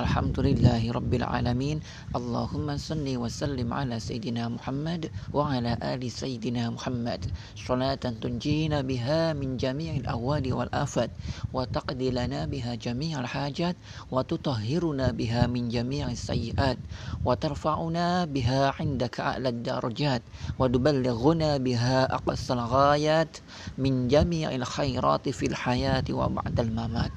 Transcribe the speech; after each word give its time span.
الحمد 0.00 0.40
لله 0.40 0.92
رب 0.92 1.14
العالمين. 1.14 1.80
اللهم 2.16 2.76
صل 2.76 3.06
وسلم 3.16 3.68
على 3.74 4.00
سيدنا 4.00 4.48
محمد 4.48 5.10
وعلى 5.32 5.72
آل 5.82 6.02
سيدنا 6.12 6.70
محمد. 6.70 7.24
صلاة 7.56 7.94
تنجينا 7.94 8.80
بها 8.80 9.32
من 9.32 9.56
جميع 9.56 9.96
الأهوال 9.96 10.52
والآفات 10.52 11.10
وتقضي 11.52 12.10
لنا 12.10 12.46
بها 12.46 12.74
جميع 12.74 13.20
الحاجات 13.20 13.76
وتطهرنا 14.10 15.10
بها 15.10 15.46
من 15.46 15.68
جميع 15.68 16.10
السيئات 16.10 16.78
وترفعنا 17.24 18.24
بها 18.24 18.74
عندك 18.80 19.20
أعلى 19.20 19.48
الدرجات 19.48 20.22
وتبلغنا 20.58 21.56
بها 21.56 22.14
أقصى 22.14 22.52
الغايات 22.52 23.36
من 23.78 24.08
جميع 24.08 24.54
الخيرات 24.54 25.28
في 25.28 25.46
الحياة 25.46 26.04
وبعد 26.10 26.60
الممات. 26.60 27.12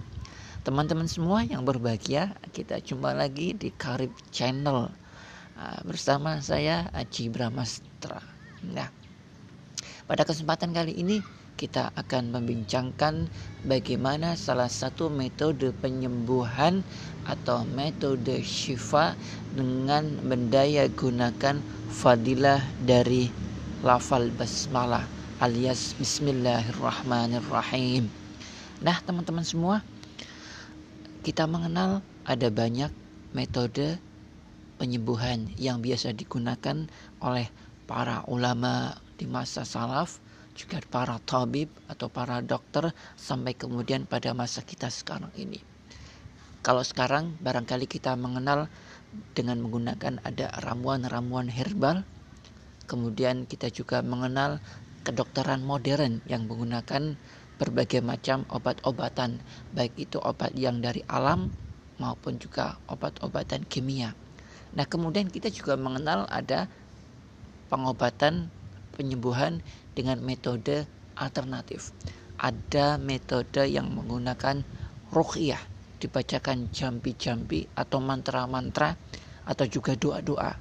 Teman-teman 0.61 1.09
semua 1.09 1.41
yang 1.41 1.65
berbahagia, 1.65 2.37
kita 2.53 2.77
jumpa 2.77 3.17
lagi 3.17 3.57
di 3.57 3.73
Karib 3.73 4.13
Channel 4.29 4.93
ah, 5.57 5.81
bersama 5.81 6.37
saya 6.37 6.85
Aji 6.93 7.33
Bramastra. 7.33 8.21
Nah, 8.69 8.85
pada 10.05 10.21
kesempatan 10.21 10.69
kali 10.69 11.01
ini 11.01 11.17
kita 11.57 11.89
akan 11.97 12.37
membincangkan 12.37 13.25
bagaimana 13.65 14.37
salah 14.37 14.69
satu 14.69 15.09
metode 15.09 15.73
penyembuhan 15.81 16.85
atau 17.25 17.65
metode 17.65 18.45
syifa 18.45 19.17
dengan 19.57 20.21
mendaya 20.21 20.85
gunakan 20.93 21.57
fadilah 21.89 22.61
dari 22.85 23.33
lafal 23.81 24.29
basmalah 24.37 25.09
alias 25.41 25.97
bismillahirrahmanirrahim. 25.97 28.13
Nah, 28.77 29.01
teman-teman 29.01 29.41
semua, 29.41 29.81
kita 31.21 31.45
mengenal 31.45 32.01
ada 32.25 32.49
banyak 32.49 32.89
metode 33.37 34.01
penyembuhan 34.81 35.53
yang 35.53 35.77
biasa 35.77 36.17
digunakan 36.17 36.89
oleh 37.21 37.45
para 37.85 38.25
ulama 38.25 38.97
di 39.21 39.29
masa 39.29 39.61
salaf, 39.61 40.17
juga 40.57 40.81
para 40.89 41.21
tabib 41.21 41.69
atau 41.85 42.09
para 42.09 42.41
dokter 42.41 42.89
sampai 43.13 43.53
kemudian 43.53 44.09
pada 44.09 44.33
masa 44.33 44.65
kita 44.65 44.89
sekarang 44.89 45.29
ini. 45.37 45.61
Kalau 46.65 46.81
sekarang 46.81 47.37
barangkali 47.37 47.85
kita 47.85 48.17
mengenal 48.17 48.65
dengan 49.37 49.61
menggunakan 49.61 50.25
ada 50.25 50.49
ramuan-ramuan 50.65 51.53
herbal, 51.53 52.01
kemudian 52.89 53.45
kita 53.45 53.69
juga 53.69 54.01
mengenal 54.01 54.57
kedokteran 55.05 55.61
modern 55.61 56.21
yang 56.25 56.49
menggunakan 56.49 57.17
berbagai 57.61 58.01
macam 58.01 58.41
obat-obatan, 58.49 59.37
baik 59.69 59.93
itu 60.09 60.17
obat 60.17 60.49
yang 60.57 60.81
dari 60.81 61.05
alam 61.05 61.53
maupun 62.01 62.41
juga 62.41 62.81
obat-obatan 62.89 63.61
kimia. 63.69 64.17
Nah, 64.73 64.89
kemudian 64.89 65.29
kita 65.29 65.53
juga 65.53 65.77
mengenal 65.77 66.25
ada 66.33 66.65
pengobatan 67.69 68.49
penyembuhan 68.97 69.61
dengan 69.93 70.17
metode 70.25 70.89
alternatif. 71.13 71.93
Ada 72.41 72.97
metode 72.97 73.69
yang 73.69 73.93
menggunakan 73.93 74.65
ruqyah, 75.13 75.61
dibacakan 76.01 76.73
jambi-jambi 76.73 77.69
atau 77.77 78.01
mantra-mantra 78.01 78.97
atau 79.45 79.65
juga 79.69 79.93
doa-doa. 79.93 80.57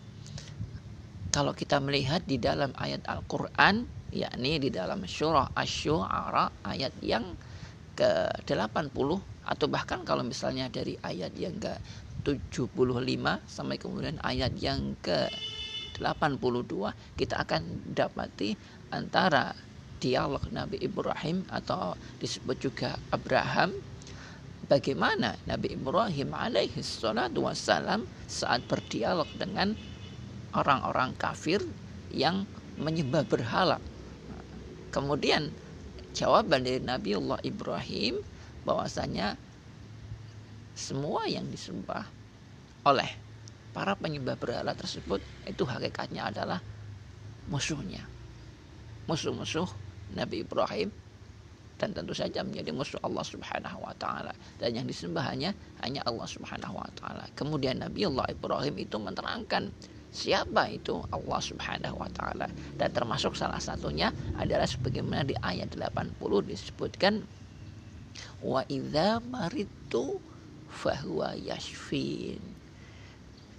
kalau 1.35 1.51
kita 1.51 1.83
melihat 1.83 2.23
di 2.23 2.39
dalam 2.39 2.71
ayat 2.79 3.03
Al-Qur'an 3.03 3.83
yakni 4.15 4.63
di 4.63 4.71
dalam 4.71 5.03
surah 5.03 5.51
Asy-Syu'ara 5.59 6.63
ayat 6.63 6.95
yang 7.03 7.35
ke-80 7.99 9.09
atau 9.43 9.67
bahkan 9.67 10.07
kalau 10.07 10.23
misalnya 10.23 10.71
dari 10.71 10.95
ayat 11.03 11.35
yang 11.35 11.59
ke-75 11.59 13.43
sampai 13.43 13.75
kemudian 13.75 14.15
ayat 14.23 14.55
yang 14.55 14.95
ke-82 15.03 16.95
kita 17.19 17.43
akan 17.43 17.91
dapati 17.91 18.55
antara 18.95 19.51
dialog 19.99 20.47
Nabi 20.55 20.79
Ibrahim 20.79 21.43
atau 21.51 21.99
disebut 22.23 22.55
juga 22.71 22.95
Abraham 23.11 23.75
bagaimana 24.69 25.35
Nabi 25.49 25.73
Ibrahim 25.73 26.29
alaihi 26.37 26.79
salatu 26.85 27.49
wassalam 27.49 28.05
saat 28.29 28.63
berdialog 28.69 29.27
dengan 29.35 29.73
orang-orang 30.53 31.17
kafir 31.17 31.59
yang 32.13 32.45
menyembah 32.77 33.25
berhala. 33.25 33.81
Kemudian 34.93 35.49
jawaban 36.13 36.63
dari 36.63 36.79
Nabi 36.79 37.17
Allah 37.17 37.41
Ibrahim 37.41 38.21
bahwasanya 38.63 39.35
semua 40.77 41.25
yang 41.27 41.49
disembah 41.49 42.05
oleh 42.87 43.09
para 43.75 43.93
penyembah 43.97 44.39
berhala 44.39 44.73
tersebut 44.73 45.19
itu 45.45 45.63
hakikatnya 45.65 46.29
adalah 46.29 46.61
musuhnya. 47.49 48.05
Musuh-musuh 49.05 49.67
Nabi 50.13 50.45
Ibrahim 50.45 50.89
dan 51.79 51.95
tentu 51.95 52.11
saja 52.11 52.43
menjadi 52.43 52.75
musuh 52.75 52.99
Allah 52.99 53.23
Subhanahu 53.23 53.79
wa 53.79 53.95
taala. 53.95 54.35
Dan 54.59 54.75
yang 54.75 54.85
disembah 54.85 55.23
hanya 55.31 55.55
hanya 55.79 56.03
Allah 56.03 56.27
Subhanahu 56.27 56.75
wa 56.75 56.91
taala. 56.99 57.23
Kemudian 57.39 57.79
Nabi 57.79 58.03
Allah 58.03 58.27
Ibrahim 58.27 58.75
itu 58.83 58.99
menerangkan 58.99 59.71
siapa 60.11 60.67
itu 60.67 60.99
Allah 61.15 61.39
Subhanahu 61.39 61.95
wa 61.95 62.11
taala. 62.11 62.51
Dan 62.75 62.91
termasuk 62.91 63.39
salah 63.39 63.63
satunya 63.63 64.11
adalah 64.35 64.67
sebagaimana 64.67 65.23
di 65.23 65.39
ayat 65.39 65.71
80 65.71 66.19
disebutkan 66.51 67.23
wa 68.43 68.59
idza 68.67 69.23
maritu 69.23 70.19
fahuwa 70.67 71.39
yashfin. 71.39 72.43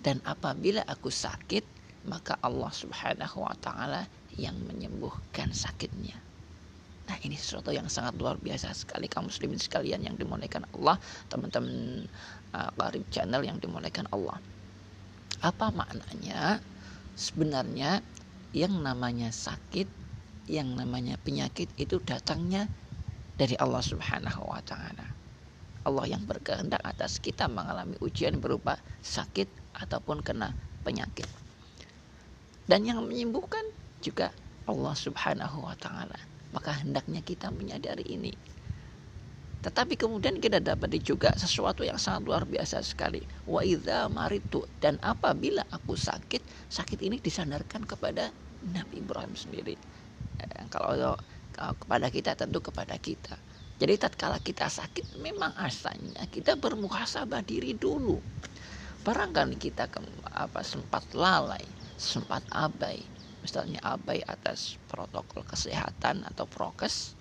Dan 0.04 0.20
apabila 0.28 0.84
aku 0.84 1.08
sakit 1.08 1.64
maka 2.04 2.36
Allah 2.44 2.68
Subhanahu 2.68 3.48
wa 3.48 3.56
taala 3.64 4.04
yang 4.36 4.56
menyembuhkan 4.68 5.52
sakitnya 5.52 6.29
Nah 7.10 7.18
ini 7.26 7.34
sesuatu 7.34 7.74
yang 7.74 7.90
sangat 7.90 8.14
luar 8.22 8.38
biasa 8.38 8.70
sekali 8.70 9.10
kaum 9.10 9.26
muslimin 9.26 9.58
sekalian 9.58 9.98
yang 10.06 10.14
dimuliakan 10.14 10.62
Allah, 10.78 10.94
teman-teman 11.26 12.06
uh, 12.54 12.70
channel 13.10 13.42
yang 13.42 13.58
dimuliakan 13.58 14.06
Allah. 14.14 14.38
Apa 15.42 15.74
maknanya? 15.74 16.62
Sebenarnya 17.18 17.98
yang 18.54 18.78
namanya 18.78 19.34
sakit, 19.34 19.90
yang 20.46 20.70
namanya 20.78 21.18
penyakit 21.26 21.66
itu 21.82 21.98
datangnya 21.98 22.70
dari 23.34 23.58
Allah 23.58 23.82
Subhanahu 23.82 24.46
wa 24.46 24.62
taala. 24.62 25.10
Allah 25.82 26.14
yang 26.14 26.22
berkehendak 26.30 26.78
atas 26.86 27.18
kita 27.18 27.50
mengalami 27.50 27.98
ujian 27.98 28.38
berupa 28.38 28.78
sakit 29.02 29.50
ataupun 29.82 30.22
kena 30.22 30.54
penyakit. 30.86 31.26
Dan 32.70 32.86
yang 32.86 33.02
menyembuhkan 33.02 33.66
juga 33.98 34.30
Allah 34.70 34.94
Subhanahu 34.94 35.66
wa 35.66 35.74
taala 35.74 36.29
maka 36.50 36.74
hendaknya 36.82 37.22
kita 37.22 37.50
menyadari 37.50 38.06
ini. 38.06 38.32
Tetapi 39.60 39.92
kemudian 40.00 40.40
kita 40.40 40.56
dapat 40.56 40.88
juga 41.04 41.36
sesuatu 41.36 41.84
yang 41.84 42.00
sangat 42.00 42.24
luar 42.24 42.48
biasa 42.48 42.80
sekali. 42.80 43.20
Wa 43.44 43.60
idza 43.60 44.08
maritu 44.08 44.64
dan 44.80 44.96
apabila 45.04 45.60
aku 45.68 45.92
sakit, 46.00 46.72
sakit 46.72 46.96
ini 47.04 47.20
disandarkan 47.20 47.84
kepada 47.84 48.32
Nabi 48.72 49.04
Ibrahim 49.04 49.36
sendiri. 49.36 49.76
Eh, 50.40 50.64
kalau 50.72 51.12
kepada 51.52 52.08
kita 52.08 52.32
tentu 52.38 52.64
kepada 52.64 52.96
kita. 52.96 53.36
Jadi 53.80 53.96
tatkala 53.96 54.40
kita 54.40 54.68
sakit 54.68 55.16
memang 55.20 55.56
asalnya 55.56 56.24
kita 56.28 56.56
bermuhasabah 56.56 57.44
diri 57.44 57.76
dulu. 57.76 58.20
Barangkali 59.00 59.56
kita 59.56 59.88
ke, 59.88 60.04
apa 60.36 60.60
sempat 60.60 61.08
lalai, 61.16 61.64
sempat 61.96 62.44
abai, 62.52 63.00
misalnya 63.50 63.82
abai 63.82 64.22
atas 64.22 64.78
protokol 64.86 65.42
kesehatan 65.42 66.22
atau 66.22 66.46
prokes 66.46 67.18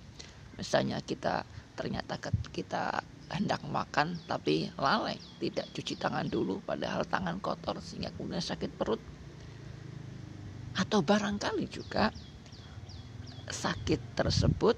misalnya 0.62 1.02
kita 1.02 1.42
ternyata 1.74 2.22
kita 2.54 3.02
hendak 3.34 3.66
makan 3.66 4.22
tapi 4.30 4.70
lalai 4.78 5.18
tidak 5.42 5.74
cuci 5.74 5.98
tangan 5.98 6.30
dulu 6.30 6.62
padahal 6.62 7.02
tangan 7.10 7.42
kotor 7.42 7.82
sehingga 7.82 8.14
kemudian 8.14 8.46
sakit 8.46 8.70
perut 8.78 9.02
Atau 10.78 11.02
barangkali 11.02 11.66
juga 11.68 12.14
sakit 13.50 14.14
tersebut, 14.14 14.78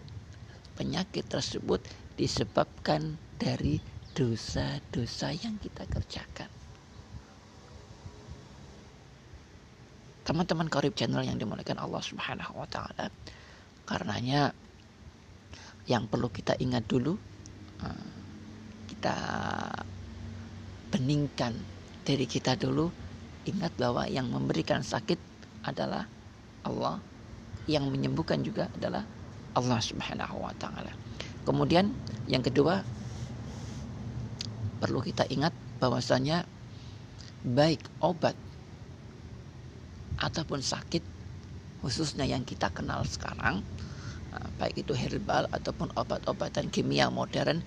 penyakit 0.74 1.28
tersebut 1.28 1.84
disebabkan 2.16 3.20
dari 3.38 3.84
dosa-dosa 4.16 5.36
yang 5.36 5.60
kita 5.60 5.86
kerjakan. 5.86 6.61
Teman-teman 10.32 10.72
korip 10.72 10.96
channel 10.96 11.28
yang 11.28 11.36
dimuliakan 11.36 11.76
Allah 11.76 12.00
Subhanahu 12.00 12.56
wa 12.56 12.64
taala. 12.64 13.12
Karenanya 13.84 14.56
yang 15.92 16.08
perlu 16.08 16.32
kita 16.32 16.56
ingat 16.56 16.88
dulu 16.88 17.20
eh, 17.84 18.08
kita 18.96 19.12
beningkan 20.88 21.52
diri 22.08 22.24
kita 22.24 22.56
dulu 22.56 22.88
ingat 23.44 23.76
bahwa 23.76 24.08
yang 24.08 24.32
memberikan 24.32 24.80
sakit 24.80 25.20
adalah 25.68 26.08
Allah 26.64 27.04
yang 27.68 27.92
menyembuhkan 27.92 28.40
juga 28.40 28.72
adalah 28.80 29.04
Allah 29.52 29.84
Subhanahu 29.84 30.48
wa 30.48 30.56
taala. 30.56 30.96
Kemudian 31.44 31.92
yang 32.32 32.40
kedua 32.40 32.80
perlu 34.80 35.04
kita 35.04 35.28
ingat 35.28 35.52
bahwasanya 35.84 36.48
baik 37.44 37.84
obat 38.00 38.40
ataupun 40.22 40.62
sakit 40.62 41.02
khususnya 41.82 42.30
yang 42.30 42.46
kita 42.46 42.70
kenal 42.70 43.02
sekarang 43.04 43.66
ah, 44.32 44.48
baik 44.62 44.86
itu 44.86 44.94
herbal 44.94 45.50
ataupun 45.50 45.90
obat-obatan 45.98 46.70
kimia 46.70 47.10
modern 47.10 47.66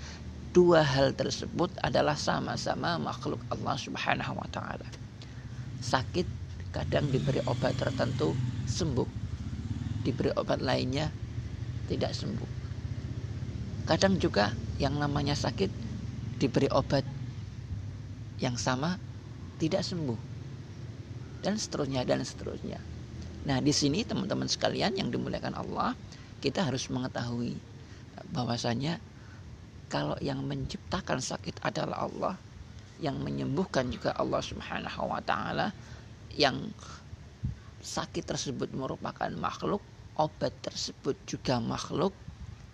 dua 0.55 0.87
hal 0.87 1.11
tersebut 1.19 1.75
adalah 1.83 2.15
sama-sama 2.15 2.95
makhluk 3.03 3.43
Allah 3.51 3.75
Subhanahu 3.75 4.39
wa 4.39 4.49
taala. 4.55 4.87
Sakit 5.83 6.23
kadang 6.71 7.11
diberi 7.11 7.43
obat 7.51 7.75
tertentu 7.75 8.39
sembuh, 8.71 9.11
diberi 10.07 10.31
obat 10.39 10.63
lainnya 10.63 11.11
tidak 11.91 12.15
sembuh. 12.15 12.51
Kadang 13.91 14.17
juga 14.23 14.55
yang 14.79 14.95
namanya 14.95 15.35
sakit 15.35 15.69
diberi 16.39 16.71
obat 16.71 17.03
yang 18.39 18.55
sama 18.55 18.95
tidak 19.59 19.83
sembuh. 19.83 20.34
Dan 21.45 21.61
seterusnya 21.61 22.09
dan 22.09 22.25
seterusnya. 22.25 22.81
Nah, 23.45 23.61
di 23.61 23.77
sini 23.77 24.01
teman-teman 24.09 24.49
sekalian 24.49 24.97
yang 24.97 25.13
dimuliakan 25.13 25.53
Allah, 25.53 25.93
kita 26.41 26.65
harus 26.65 26.89
mengetahui 26.89 27.61
bahwasanya 28.33 28.97
kalau 29.93 30.17
yang 30.25 30.41
menciptakan 30.41 31.21
sakit 31.21 31.61
adalah 31.61 32.09
Allah, 32.09 32.35
yang 32.97 33.21
menyembuhkan 33.21 33.93
juga 33.93 34.17
Allah 34.17 34.41
Subhanahu 34.41 35.13
wa 35.13 35.21
taala, 35.21 35.77
yang 36.33 36.73
sakit 37.85 38.25
tersebut 38.25 38.73
merupakan 38.73 39.29
makhluk, 39.37 39.85
obat 40.17 40.57
tersebut 40.65 41.29
juga 41.29 41.61
makhluk, 41.61 42.17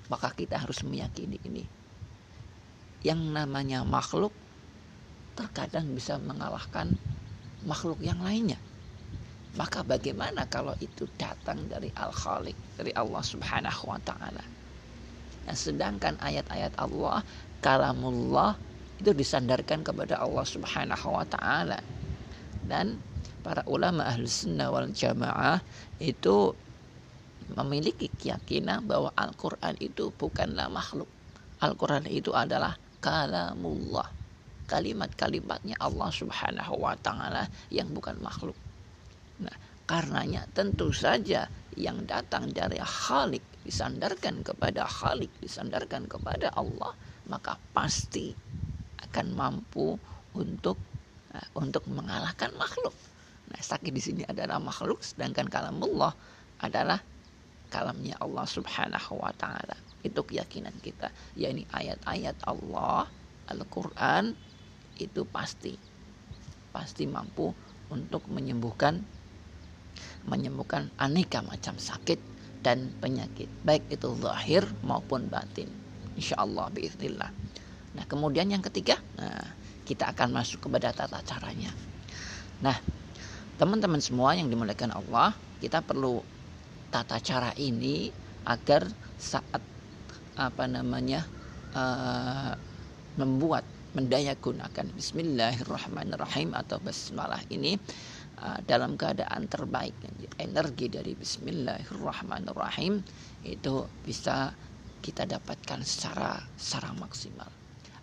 maka 0.07 0.31
kita 0.31 0.63
harus 0.63 0.87
meyakini 0.87 1.43
ini. 1.43 1.67
Yang 3.03 3.21
namanya 3.35 3.83
makhluk 3.83 4.31
terkadang 5.35 5.91
bisa 5.91 6.21
mengalahkan 6.23 6.95
makhluk 7.65 8.01
yang 8.01 8.21
lainnya. 8.21 8.61
Maka 9.59 9.83
bagaimana 9.83 10.47
kalau 10.47 10.79
itu 10.79 11.11
datang 11.19 11.67
dari 11.67 11.91
Al-Khaliq, 11.91 12.79
dari 12.79 12.95
Allah 12.95 13.23
Subhanahu 13.25 13.83
wa 13.91 13.99
taala? 13.99 14.45
Nah, 15.47 15.57
sedangkan 15.57 16.15
ayat-ayat 16.23 16.79
Allah, 16.79 17.27
kalamullah 17.59 18.55
itu 19.03 19.11
disandarkan 19.11 19.83
kepada 19.83 20.23
Allah 20.23 20.47
Subhanahu 20.47 21.09
wa 21.11 21.27
taala. 21.27 21.83
Dan 22.63 23.03
para 23.43 23.67
ulama 23.67 24.07
ahli 24.07 24.29
sunnah 24.29 24.71
wal 24.71 24.93
jamaah 24.95 25.59
itu 25.99 26.55
memiliki 27.51 28.13
keyakinan 28.15 28.87
bahwa 28.87 29.11
Al-Quran 29.19 29.75
itu 29.83 30.15
bukanlah 30.15 30.71
makhluk. 30.71 31.11
Al-Quran 31.59 32.07
itu 32.07 32.31
adalah 32.37 32.79
kalamullah. 33.03 34.20
Kalimat-kalimatnya 34.71 35.75
Allah 35.83 36.15
subhanahu 36.15 36.79
wa 36.79 36.95
ta'ala 36.95 37.51
yang 37.75 37.91
bukan 37.91 38.15
makhluk. 38.23 38.55
Nah, 39.43 39.57
karenanya 39.91 40.47
tentu 40.55 40.95
saja 40.95 41.51
yang 41.75 42.07
datang 42.07 42.55
dari 42.55 42.79
Khalik 42.79 43.43
disandarkan 43.67 44.47
kepada 44.47 44.87
Khalik, 44.87 45.31
disandarkan 45.43 46.07
kepada 46.07 46.55
Allah, 46.55 46.95
maka 47.27 47.59
pasti 47.75 48.31
akan 49.11 49.27
mampu 49.35 49.99
untuk 50.39 50.79
uh, 51.35 51.49
untuk 51.59 51.83
mengalahkan 51.91 52.55
makhluk. 52.55 52.95
Nah, 53.51 53.59
sakit 53.59 53.91
di 53.91 53.99
sini 53.99 54.23
adalah 54.23 54.63
makhluk, 54.63 55.03
sedangkan 55.03 55.51
kalamullah 55.51 56.15
adalah 56.63 57.03
kalamnya 57.75 58.15
Allah 58.23 58.47
Subhanahu 58.47 59.19
wa 59.19 59.35
taala. 59.35 59.75
Itu 60.07 60.23
keyakinan 60.23 60.79
kita, 60.79 61.11
yakni 61.35 61.67
ayat-ayat 61.75 62.39
Allah 62.47 63.11
Al-Qur'an 63.51 64.31
itu 65.09 65.25
pasti 65.25 65.79
pasti 66.75 67.09
mampu 67.09 67.51
untuk 67.89 68.27
menyembuhkan 68.29 69.01
menyembuhkan 70.29 70.93
aneka 71.01 71.41
macam 71.41 71.77
sakit 71.81 72.21
dan 72.61 72.93
penyakit 73.01 73.49
baik 73.65 73.89
itu 73.89 74.13
zahir 74.21 74.69
maupun 74.85 75.27
batin 75.33 75.69
insyaallah 76.21 76.69
biiznillah. 76.77 77.31
Nah 77.97 78.05
kemudian 78.05 78.53
yang 78.53 78.61
ketiga 78.61 79.01
nah 79.17 79.57
kita 79.89 80.13
akan 80.13 80.31
masuk 80.31 80.69
kepada 80.69 80.95
tata 80.95 81.19
caranya. 81.25 81.73
Nah 82.63 82.77
teman-teman 83.57 84.01
semua 84.01 84.37
yang 84.37 84.49
dimuliakan 84.49 84.95
Allah, 84.95 85.37
kita 85.61 85.85
perlu 85.85 86.23
tata 86.89 87.19
cara 87.21 87.51
ini 87.57 88.09
agar 88.49 88.89
saat 89.21 89.61
apa 90.39 90.65
namanya 90.65 91.27
uh, 91.77 92.57
membuat 93.21 93.67
mendaya 93.91 94.39
gunakan 94.39 94.87
Bismillahirrahmanirrahim 94.95 96.55
atau 96.55 96.79
basmalah 96.79 97.43
ini 97.51 97.75
uh, 98.39 98.63
dalam 98.63 98.95
keadaan 98.95 99.51
terbaik. 99.51 99.95
Energi 100.39 100.87
dari 100.87 101.19
Bismillahirrahmanirrahim 101.19 103.03
itu 103.43 103.75
bisa 104.07 104.55
kita 105.03 105.27
dapatkan 105.27 105.83
secara 105.83 106.39
secara 106.55 106.95
maksimal. 106.95 107.51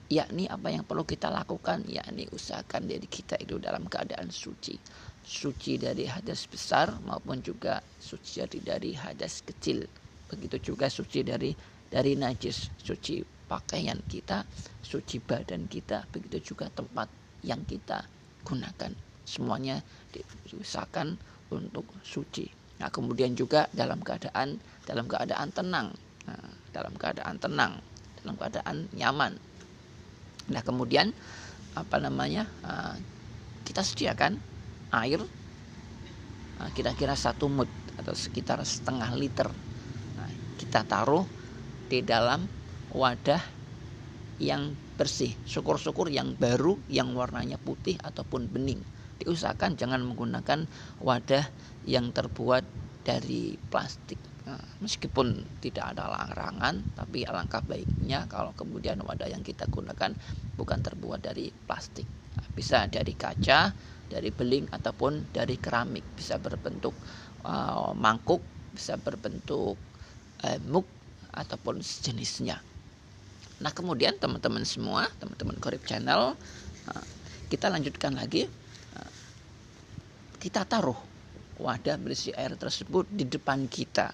Yakni 0.07 0.47
apa 0.47 0.71
yang 0.71 0.83
perlu 0.83 1.03
kita 1.07 1.31
lakukan 1.31 1.83
yakni 1.87 2.27
usahakan 2.31 2.87
diri 2.87 3.07
kita 3.07 3.39
itu 3.39 3.55
dalam 3.59 3.87
keadaan 3.87 4.27
suci. 4.27 4.75
Suci 5.23 5.79
dari 5.79 6.07
hadas 6.07 6.47
besar 6.47 6.95
maupun 7.03 7.43
juga 7.43 7.83
suci 7.99 8.43
dari, 8.43 8.59
dari 8.63 8.91
hadas 8.95 9.43
kecil. 9.43 9.87
Begitu 10.27 10.75
juga 10.75 10.91
suci 10.91 11.23
dari 11.23 11.51
dari 11.87 12.19
najis, 12.19 12.71
suci 12.83 13.36
pakaian 13.47 13.97
kita, 14.05 14.43
suci 14.83 15.23
badan 15.23 15.65
kita, 15.71 16.05
begitu 16.11 16.53
juga 16.53 16.67
tempat 16.69 17.07
yang 17.43 17.63
kita 17.63 18.03
gunakan. 18.43 18.91
Semuanya 19.23 19.79
diusahakan 20.11 21.15
untuk 21.51 21.87
suci. 22.03 22.47
Nah, 22.77 22.91
kemudian 22.93 23.33
juga 23.33 23.65
dalam 23.73 24.03
keadaan 24.03 24.59
dalam 24.85 25.09
keadaan 25.09 25.49
tenang, 25.51 25.87
nah, 26.27 26.51
dalam 26.71 26.93
keadaan 26.95 27.35
tenang, 27.41 27.73
dalam 28.21 28.35
keadaan 28.37 28.77
nyaman. 28.93 29.33
Nah, 30.47 30.61
kemudian 30.63 31.11
apa 31.75 31.97
namanya? 31.99 32.47
Ah, 32.63 32.95
kita 33.67 33.83
sediakan 33.83 34.39
air 34.95 35.19
nah, 36.55 36.69
kira-kira 36.71 37.19
satu 37.19 37.51
mut 37.51 37.67
atau 37.99 38.15
sekitar 38.15 38.63
setengah 38.63 39.11
liter 39.19 39.51
nah, 40.15 40.31
kita 40.55 40.87
taruh 40.87 41.27
di 41.91 41.99
dalam 41.99 42.47
wadah 42.97 43.39
yang 44.41 44.73
bersih 44.97 45.33
syukur-syukur 45.45 46.09
yang 46.09 46.33
baru 46.33 46.81
yang 46.89 47.13
warnanya 47.13 47.61
putih 47.61 47.97
ataupun 48.01 48.49
bening. 48.49 48.81
Diusahakan 49.21 49.77
jangan 49.77 50.01
menggunakan 50.01 50.65
wadah 51.01 51.45
yang 51.85 52.09
terbuat 52.09 52.65
dari 53.05 53.57
plastik. 53.69 54.17
Nah, 54.49 54.61
meskipun 54.81 55.59
tidak 55.61 55.93
ada 55.93 56.09
larangan 56.09 56.81
tapi 56.97 57.25
alangkah 57.25 57.61
baiknya 57.61 58.25
kalau 58.25 58.53
kemudian 58.57 59.01
wadah 59.05 59.29
yang 59.29 59.45
kita 59.45 59.69
gunakan 59.69 60.13
bukan 60.57 60.79
terbuat 60.81 61.21
dari 61.21 61.53
plastik. 61.53 62.05
Nah, 62.37 62.47
bisa 62.53 62.89
dari 62.89 63.13
kaca 63.13 63.73
dari 64.07 64.29
beling 64.33 64.73
ataupun 64.73 65.29
dari 65.33 65.61
keramik. 65.61 66.05
Bisa 66.17 66.41
berbentuk 66.41 66.93
uh, 67.45 67.93
mangkuk 67.93 68.41
bisa 68.73 68.93
berbentuk 69.01 69.73
uh, 70.45 70.81
ataupun 71.33 71.81
sejenisnya 71.81 72.66
nah 73.57 73.73
kemudian 73.73 74.13
teman-teman 74.21 74.61
semua 74.61 75.09
teman-teman 75.17 75.57
korip 75.57 75.81
channel 75.89 76.37
uh, 76.89 77.05
kita 77.47 77.71
lanjutkan 77.71 78.11
lagi. 78.15 78.43
Uh, 78.91 79.11
kita 80.37 80.67
taruh 80.67 80.99
wadah 81.57 81.95
berisi 81.95 82.35
air 82.35 82.53
tersebut 82.59 83.07
di 83.07 83.23
depan 83.23 83.71
kita. 83.71 84.11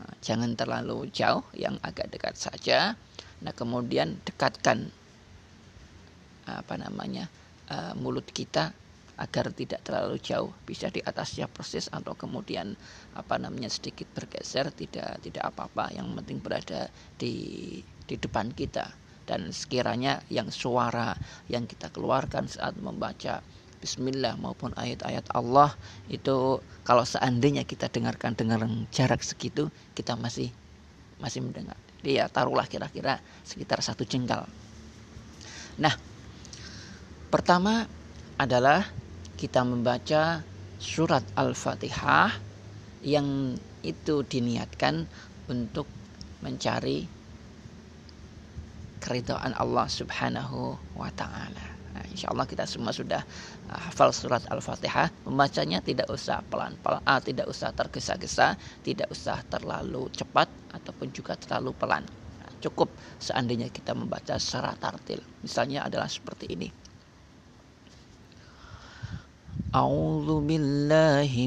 Uh, 0.00 0.14
jangan 0.24 0.56
terlalu 0.56 1.12
jauh 1.12 1.44
yang 1.52 1.76
agak 1.84 2.08
dekat 2.08 2.34
saja. 2.40 2.96
Nah 3.44 3.52
kemudian 3.52 4.16
dekatkan 4.24 4.88
apa 6.44 6.76
namanya 6.76 7.32
mulut 7.96 8.28
kita 8.28 8.68
agar 9.16 9.48
tidak 9.52 9.80
terlalu 9.84 10.20
jauh. 10.20 10.52
Bisa 10.64 10.88
di 10.88 11.00
atasnya 11.00 11.48
persis 11.48 11.88
atau 11.92 12.16
kemudian 12.16 12.72
apa 13.12 13.36
namanya 13.36 13.68
sedikit 13.68 14.08
bergeser. 14.12 14.72
Tidak 14.72 15.24
tidak 15.24 15.44
apa-apa. 15.44 15.92
Yang 15.92 16.20
penting 16.20 16.38
berada 16.40 16.88
di 17.16 17.80
di 18.08 18.16
depan 18.20 18.52
kita. 18.52 18.92
Dan 19.24 19.56
sekiranya 19.56 20.20
yang 20.28 20.52
suara 20.52 21.16
yang 21.48 21.64
kita 21.64 21.88
keluarkan 21.88 22.44
saat 22.44 22.76
membaca 22.76 23.40
Bismillah 23.84 24.40
maupun 24.40 24.72
ayat-ayat 24.80 25.28
Allah 25.36 25.76
itu 26.08 26.56
kalau 26.88 27.04
seandainya 27.04 27.68
kita 27.68 27.92
dengarkan 27.92 28.32
dengan 28.32 28.64
jarak 28.88 29.20
segitu 29.20 29.68
kita 29.92 30.16
masih 30.16 30.48
masih 31.20 31.44
mendengar. 31.44 31.76
Dia 32.00 32.28
taruhlah 32.32 32.64
kira-kira 32.64 33.20
sekitar 33.44 33.84
satu 33.84 34.08
jengkal. 34.08 34.48
Nah 35.76 35.92
pertama 37.28 37.84
adalah 38.40 38.88
kita 39.36 39.60
membaca 39.68 40.40
surat 40.80 41.24
Al-Fatihah 41.36 42.32
yang 43.04 43.52
itu 43.84 44.24
diniatkan 44.24 45.04
untuk 45.52 45.84
mencari 46.40 47.04
keridhaan 49.04 49.52
Allah 49.60 49.84
Subhanahu 49.84 50.80
wa 50.96 51.12
taala. 51.12 51.76
Nah, 51.92 52.02
insya 52.08 52.32
Allah 52.32 52.48
kita 52.48 52.64
semua 52.64 52.90
sudah 52.90 53.20
uh, 53.68 53.80
hafal 53.92 54.10
surat 54.16 54.40
Al-Fatihah. 54.48 55.12
Membacanya 55.28 55.84
tidak 55.84 56.08
usah 56.08 56.40
pelan-pelan, 56.48 57.04
ah, 57.04 57.20
tidak 57.20 57.46
usah 57.46 57.70
tergesa-gesa, 57.76 58.56
tidak 58.80 59.12
usah 59.12 59.44
terlalu 59.52 60.08
cepat 60.10 60.48
ataupun 60.72 61.12
juga 61.12 61.36
terlalu 61.36 61.76
pelan. 61.76 62.02
Nah, 62.40 62.50
cukup 62.64 62.88
seandainya 63.20 63.68
kita 63.68 63.92
membaca 63.92 64.40
secara 64.40 64.72
tartil. 64.80 65.20
Misalnya 65.44 65.84
adalah 65.84 66.08
seperti 66.08 66.48
ini. 66.50 66.68
A'udzu 69.74 70.42
billahi. 70.42 71.46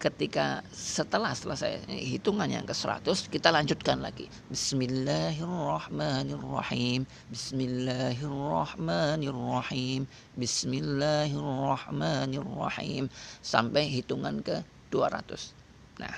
ketika 0.00 0.64
setelah 0.72 1.36
selesai 1.36 1.84
hitungan 1.92 2.48
yang 2.48 2.64
ke 2.64 2.72
100 2.72 3.04
kita 3.28 3.52
lanjutkan 3.52 4.00
lagi. 4.00 4.32
Bismillahirrahmanirrahim. 4.48 7.04
Bismillahirrahmanirrahim. 7.28 10.08
Bismillahirrahmanirrahim. 10.40 13.12
Sampai 13.44 13.92
hitungan 13.92 14.40
ke 14.40 14.64
200 14.88 15.52
nah 16.00 16.16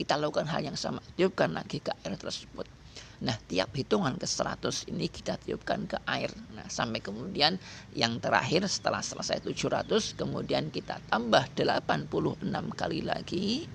kita 0.00 0.16
lakukan 0.16 0.48
hal 0.48 0.64
yang 0.64 0.80
sama. 0.80 1.04
Tiupkan 1.12 1.52
lagi 1.52 1.84
ke 1.84 1.92
air 1.92 2.16
tersebut 2.16 2.79
Nah, 3.20 3.36
tiap 3.36 3.76
hitungan 3.76 4.16
ke 4.16 4.24
100 4.24 4.88
ini 4.88 5.12
kita 5.12 5.36
tiupkan 5.36 5.84
ke 5.84 6.00
air. 6.08 6.32
Nah, 6.56 6.64
sampai 6.72 7.04
kemudian 7.04 7.60
yang 7.92 8.16
terakhir 8.16 8.64
setelah 8.64 9.04
selesai 9.04 9.44
700, 9.44 10.16
kemudian 10.16 10.72
kita 10.72 11.04
tambah 11.12 11.52
86 11.52 12.40
kali 12.72 13.04
lagi. 13.04 13.68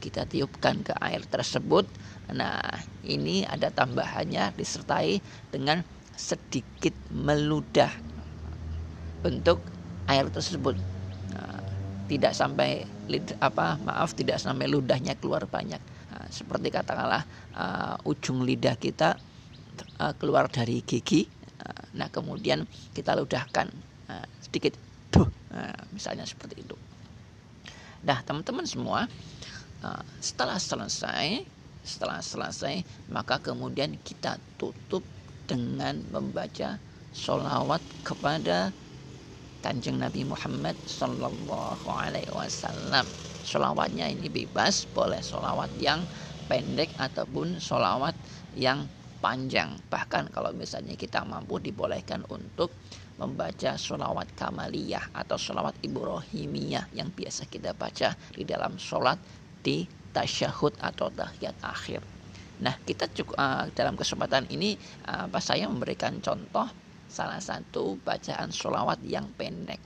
Kita 0.00 0.24
tiupkan 0.24 0.80
ke 0.80 0.96
air 0.96 1.20
tersebut. 1.28 1.84
Nah, 2.32 2.60
ini 3.04 3.44
ada 3.44 3.68
tambahannya 3.68 4.56
disertai 4.56 5.20
dengan 5.52 5.84
sedikit 6.16 6.96
meludah 7.12 7.92
bentuk 9.20 9.60
air 10.08 10.24
tersebut. 10.32 10.76
Nah, 11.36 11.60
tidak 12.08 12.32
sampai 12.32 12.88
apa 13.44 13.76
maaf 13.84 14.16
tidak 14.16 14.40
sampai 14.40 14.66
ludahnya 14.66 15.14
keluar 15.18 15.44
banyak 15.46 15.78
seperti 16.30 16.68
katakanlah 16.72 17.22
uh, 17.56 17.96
ujung 18.08 18.42
lidah 18.42 18.76
kita 18.78 19.16
uh, 20.00 20.12
keluar 20.16 20.48
dari 20.50 20.82
gigi. 20.82 21.26
Uh, 21.56 21.96
nah, 21.96 22.08
kemudian 22.12 22.64
kita 22.92 23.16
ludahkan 23.16 23.68
uh, 24.12 24.26
sedikit 24.38 24.76
tuh, 25.08 25.26
uh, 25.52 25.80
misalnya 25.92 26.28
seperti 26.28 26.62
itu. 26.62 26.76
Nah, 28.06 28.22
teman-teman 28.22 28.68
semua, 28.68 29.08
uh, 29.82 30.04
setelah 30.20 30.60
selesai, 30.60 31.42
setelah 31.82 32.22
selesai, 32.22 32.82
maka 33.10 33.40
kemudian 33.42 33.98
kita 34.02 34.38
tutup 34.58 35.02
dengan 35.46 36.02
membaca 36.10 36.78
sholawat 37.14 37.82
kepada 38.02 38.74
kanjeng 39.62 39.98
Nabi 39.98 40.22
Muhammad 40.22 40.76
Sallallahu 40.86 41.86
Alaihi 41.90 42.30
Wasallam. 42.30 43.25
Solawatnya 43.46 44.10
ini 44.10 44.26
bebas, 44.26 44.90
boleh 44.90 45.22
solawat 45.22 45.70
yang 45.78 46.02
pendek 46.50 46.90
ataupun 46.98 47.62
solawat 47.62 48.18
yang 48.58 48.90
panjang. 49.22 49.78
Bahkan 49.86 50.34
kalau 50.34 50.50
misalnya 50.50 50.98
kita 50.98 51.22
mampu 51.22 51.62
dibolehkan 51.62 52.26
untuk 52.26 52.74
membaca 53.16 53.78
solawat 53.78 54.28
kamaliyah 54.36 55.14
atau 55.14 55.38
solawat 55.40 55.78
ibrahimiyah 55.80 56.90
yang 56.92 57.08
biasa 57.14 57.48
kita 57.48 57.72
baca 57.72 58.12
di 58.34 58.42
dalam 58.44 58.76
sholat 58.76 59.16
di 59.62 59.86
tasyahud 60.12 60.76
atau 60.82 61.08
tahiyat 61.14 61.56
akhir. 61.64 62.00
Nah, 62.56 62.72
kita 62.88 63.12
cukup 63.12 63.36
uh, 63.36 63.68
dalam 63.76 64.00
kesempatan 64.00 64.48
ini 64.48 64.80
uh, 65.08 65.28
saya 65.40 65.68
memberikan 65.68 66.20
contoh 66.24 66.64
salah 67.04 67.40
satu 67.40 68.00
bacaan 68.00 68.48
sholawat 68.48 69.04
yang 69.04 69.28
pendek, 69.36 69.80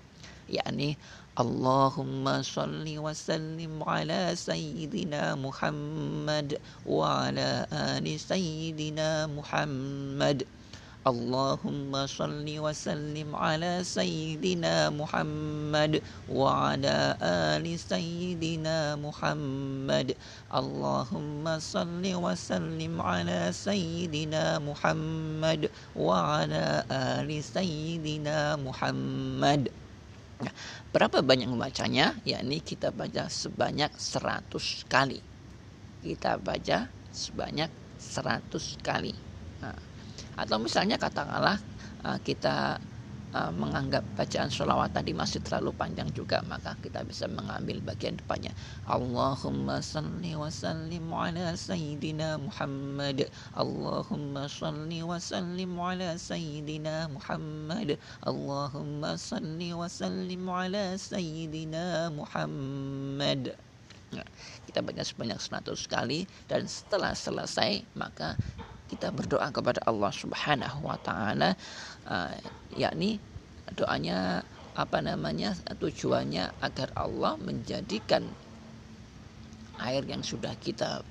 yakni 0.46 0.94
Wa 1.38 3.14
sallim 3.14 3.78
ala 3.86 4.34
sayyidina 4.34 5.38
Muhammad 5.38 6.58
wa 6.84 7.30
ala 7.30 7.70
ali 7.70 8.18
sayyidina 8.18 9.30
Muhammad. 9.30 10.42
اللهم 11.00 11.96
صل 12.06 12.44
وسلم 12.44 13.32
على 13.32 13.80
سيدنا 13.80 14.92
محمد 14.92 16.02
وعلى 16.28 17.16
آل 17.24 17.64
سيدنا 17.64 19.00
محمد 19.00 20.12
اللهم 20.52 21.44
صل 21.58 22.04
وسلم 22.04 22.94
على 23.00 23.48
سيدنا 23.48 24.58
محمد 24.60 25.70
وعلى 25.96 26.84
آل 26.92 27.30
سيدنا 27.44 28.60
محمد 28.60 29.72
Nah, 30.40 30.52
berapa 30.88 31.20
banyak 31.20 31.52
membacanya? 31.52 32.16
Yakni 32.24 32.64
kita 32.64 32.88
baca 32.96 33.28
sebanyak 33.28 33.92
100 33.92 34.88
kali. 34.88 35.20
Kita 36.00 36.40
baca 36.40 36.88
sebanyak 37.12 37.68
100 38.00 38.80
kali. 38.80 39.12
Nah, 39.60 39.76
atau 40.40 40.56
misalnya 40.56 40.96
katakanlah 40.96 41.60
kita 42.24 42.80
uh, 43.34 43.52
menganggap 43.54 44.02
bacaan 44.18 44.50
sholawat 44.50 44.90
tadi 44.94 45.14
masih 45.14 45.42
terlalu 45.42 45.74
panjang 45.74 46.10
juga 46.14 46.42
maka 46.46 46.74
kita 46.82 47.02
bisa 47.06 47.26
mengambil 47.30 47.78
bagian 47.82 48.18
depannya. 48.18 48.52
Allahumma 48.86 49.82
salli 49.82 50.34
wa 50.34 50.50
sallim 50.50 51.06
ala 51.10 51.54
sayyidina 51.54 52.38
Muhammad. 52.42 53.30
Allahumma 53.54 54.46
salli 54.50 55.00
wa 55.02 55.18
sallim 55.18 55.72
ala 55.78 56.14
sayyidina 56.18 57.10
Muhammad. 57.10 57.98
Allahumma 58.26 59.14
salli 59.14 59.70
wa 59.74 59.86
sallim 59.86 60.44
ala 60.46 60.96
sayyidina 60.98 62.10
Muhammad. 62.14 63.54
Nah, 64.10 64.26
kita 64.66 64.82
baca 64.82 65.06
sebanyak 65.06 65.38
100 65.38 65.86
kali 65.86 66.26
dan 66.50 66.66
setelah 66.66 67.14
selesai 67.14 67.86
maka 67.94 68.34
kita 68.90 69.14
berdoa 69.14 69.46
kepada 69.54 69.78
Allah 69.86 70.10
Subhanahu 70.10 70.82
wa 70.82 70.98
taala 70.98 71.54
uh, 72.10 72.34
yakni 72.74 73.22
doanya 73.78 74.42
apa 74.74 74.98
namanya 74.98 75.54
tujuannya 75.78 76.50
agar 76.62 76.90
Allah 76.98 77.38
menjadikan 77.38 78.26
air 79.80 80.02
yang 80.04 80.20
sudah 80.20 80.52
kita 80.58 81.06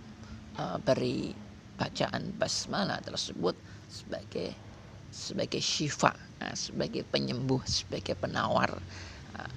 uh, 0.60 0.78
beri 0.84 1.32
bacaan 1.80 2.36
basmalah 2.36 3.00
tersebut 3.00 3.56
sebagai 3.88 4.52
sebagai 5.10 5.64
syifa 5.64 6.14
uh, 6.44 6.56
sebagai 6.56 7.08
penyembuh 7.08 7.64
sebagai 7.66 8.14
penawar. 8.20 8.78
Uh, 9.34 9.54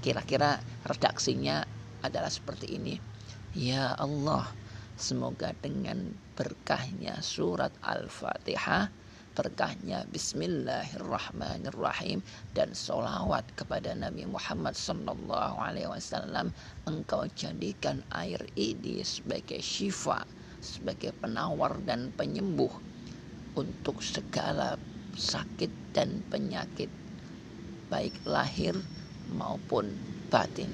kira-kira 0.00 0.62
redaksinya 0.86 1.66
adalah 2.00 2.30
seperti 2.30 2.78
ini. 2.78 2.94
Ya 3.56 3.96
Allah 3.98 4.46
Semoga 4.96 5.52
dengan 5.60 6.16
berkahnya 6.40 7.20
surat 7.20 7.68
Al-Fatihah, 7.84 8.88
berkahnya. 9.36 10.08
Bismillahirrahmanirrahim. 10.08 12.24
Dan 12.56 12.72
solawat 12.72 13.44
kepada 13.52 13.92
Nabi 13.92 14.24
Muhammad 14.24 14.72
Sallallahu 14.72 15.60
Alaihi 15.60 15.92
Wasallam, 15.92 16.56
engkau 16.88 17.28
jadikan 17.36 18.00
air 18.16 18.40
ini 18.56 19.04
sebagai 19.04 19.60
syifa, 19.60 20.24
sebagai 20.64 21.12
penawar 21.20 21.76
dan 21.84 22.16
penyembuh 22.16 22.72
untuk 23.60 24.00
segala 24.00 24.80
sakit 25.12 25.92
dan 25.92 26.24
penyakit, 26.32 26.88
baik 27.92 28.16
lahir 28.24 28.72
maupun 29.36 29.92
batin. 30.32 30.72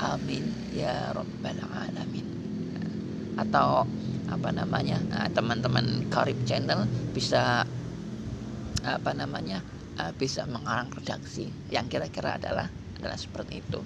Amin 0.00 0.48
ya 0.72 1.12
Rabbal 1.12 1.60
Alamin. 1.76 2.24
Atau 3.36 3.84
apa 4.30 4.54
namanya 4.54 4.98
nah, 5.10 5.28
teman-teman 5.28 6.06
Karib 6.08 6.38
Channel 6.46 6.86
bisa 7.10 7.66
apa 8.80 9.10
namanya 9.12 9.60
uh, 10.00 10.14
bisa 10.16 10.48
mengarang 10.48 10.88
redaksi 10.94 11.50
yang 11.68 11.90
kira-kira 11.90 12.40
adalah 12.40 12.70
adalah 12.96 13.18
seperti 13.18 13.60
itu. 13.60 13.80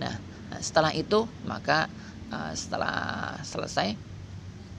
Nah 0.00 0.16
setelah 0.58 0.90
itu 0.96 1.28
maka 1.46 1.86
uh, 2.32 2.52
setelah 2.56 3.38
selesai 3.46 3.94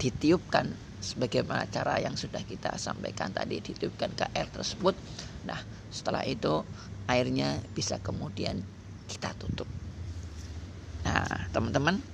ditiupkan 0.01 0.67
sebagaimana 0.99 1.69
cara 1.71 1.99
yang 1.99 2.17
sudah 2.19 2.43
kita 2.43 2.75
sampaikan 2.75 3.31
tadi 3.31 3.63
ditiupkan 3.63 4.11
ke 4.17 4.25
air 4.35 4.49
tersebut. 4.51 4.97
Nah 5.47 5.61
setelah 5.93 6.27
itu 6.27 6.65
airnya 7.07 7.61
bisa 7.71 8.01
kemudian 8.03 8.59
kita 9.07 9.31
tutup. 9.39 9.69
Nah 11.07 11.47
teman-teman 11.55 12.13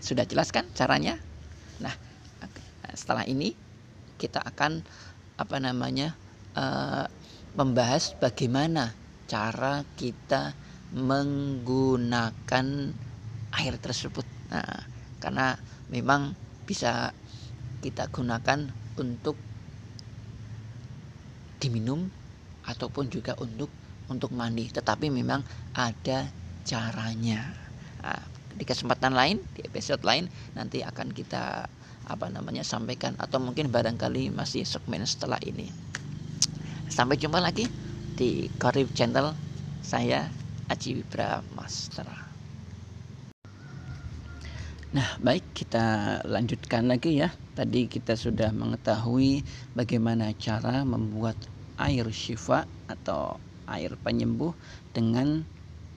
sudah 0.00 0.24
jelas 0.24 0.48
kan 0.50 0.64
caranya? 0.72 1.20
Nah, 1.78 1.92
setelah 2.94 3.24
ini 3.26 3.54
kita 4.20 4.42
akan 4.44 4.84
apa 5.40 5.56
namanya 5.56 6.12
uh, 6.54 7.08
membahas 7.56 8.14
bagaimana 8.20 8.92
cara 9.26 9.82
kita 9.96 10.52
menggunakan 10.90 12.66
air 13.54 13.74
tersebut. 13.78 14.26
Nah, 14.50 14.82
karena 15.22 15.54
memang 15.90 16.34
bisa 16.66 17.14
kita 17.80 18.10
gunakan 18.10 18.68
untuk 18.98 19.38
diminum 21.60 22.10
ataupun 22.66 23.08
juga 23.08 23.38
untuk 23.38 23.70
untuk 24.10 24.34
mandi, 24.34 24.66
tetapi 24.66 25.06
memang 25.08 25.46
ada 25.72 26.26
caranya. 26.66 27.54
Nah, 28.02 28.22
di 28.50 28.64
kesempatan 28.66 29.14
lain 29.14 29.38
di 29.54 29.62
episode 29.62 30.02
lain 30.02 30.26
nanti 30.58 30.82
akan 30.82 31.14
kita 31.14 31.70
apa 32.10 32.26
namanya 32.26 32.66
sampaikan. 32.66 33.14
Atau 33.22 33.38
mungkin 33.38 33.70
barangkali 33.70 34.34
masih 34.34 34.66
segmen 34.66 35.06
setelah 35.06 35.38
ini. 35.46 35.70
Sampai 36.90 37.14
jumpa 37.14 37.38
lagi 37.38 37.70
di 38.18 38.50
Karib 38.58 38.90
Channel. 38.92 39.30
Saya 39.80 40.26
Aji 40.70 41.02
Wibra 41.02 41.42
Master 41.54 42.30
Nah 44.90 45.06
baik 45.22 45.54
kita 45.54 46.18
lanjutkan 46.26 46.90
lagi 46.90 47.22
ya. 47.22 47.30
Tadi 47.54 47.86
kita 47.86 48.18
sudah 48.18 48.50
mengetahui 48.50 49.46
bagaimana 49.78 50.34
cara 50.34 50.82
membuat 50.82 51.38
air 51.78 52.10
syifa 52.10 52.66
atau 52.90 53.38
air 53.70 53.94
penyembuh 54.02 54.50
dengan 54.90 55.46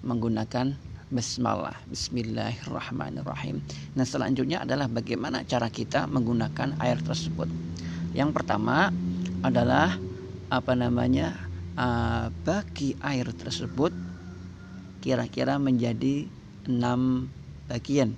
menggunakan 0.05 0.77
Bismillah, 1.13 1.77
Bismillahirrahmanirrahim. 1.93 3.61
Nah 3.93 4.01
selanjutnya 4.01 4.65
adalah 4.65 4.89
bagaimana 4.89 5.45
cara 5.45 5.69
kita 5.69 6.09
menggunakan 6.09 6.73
air 6.81 6.97
tersebut. 7.05 7.45
Yang 8.17 8.33
pertama 8.33 8.89
adalah 9.45 9.93
apa 10.49 10.73
namanya 10.73 11.37
uh, 11.77 12.33
bagi 12.41 12.97
air 13.05 13.29
tersebut 13.29 13.93
kira-kira 15.05 15.61
menjadi 15.61 16.25
enam 16.65 17.29
bagian. 17.69 18.17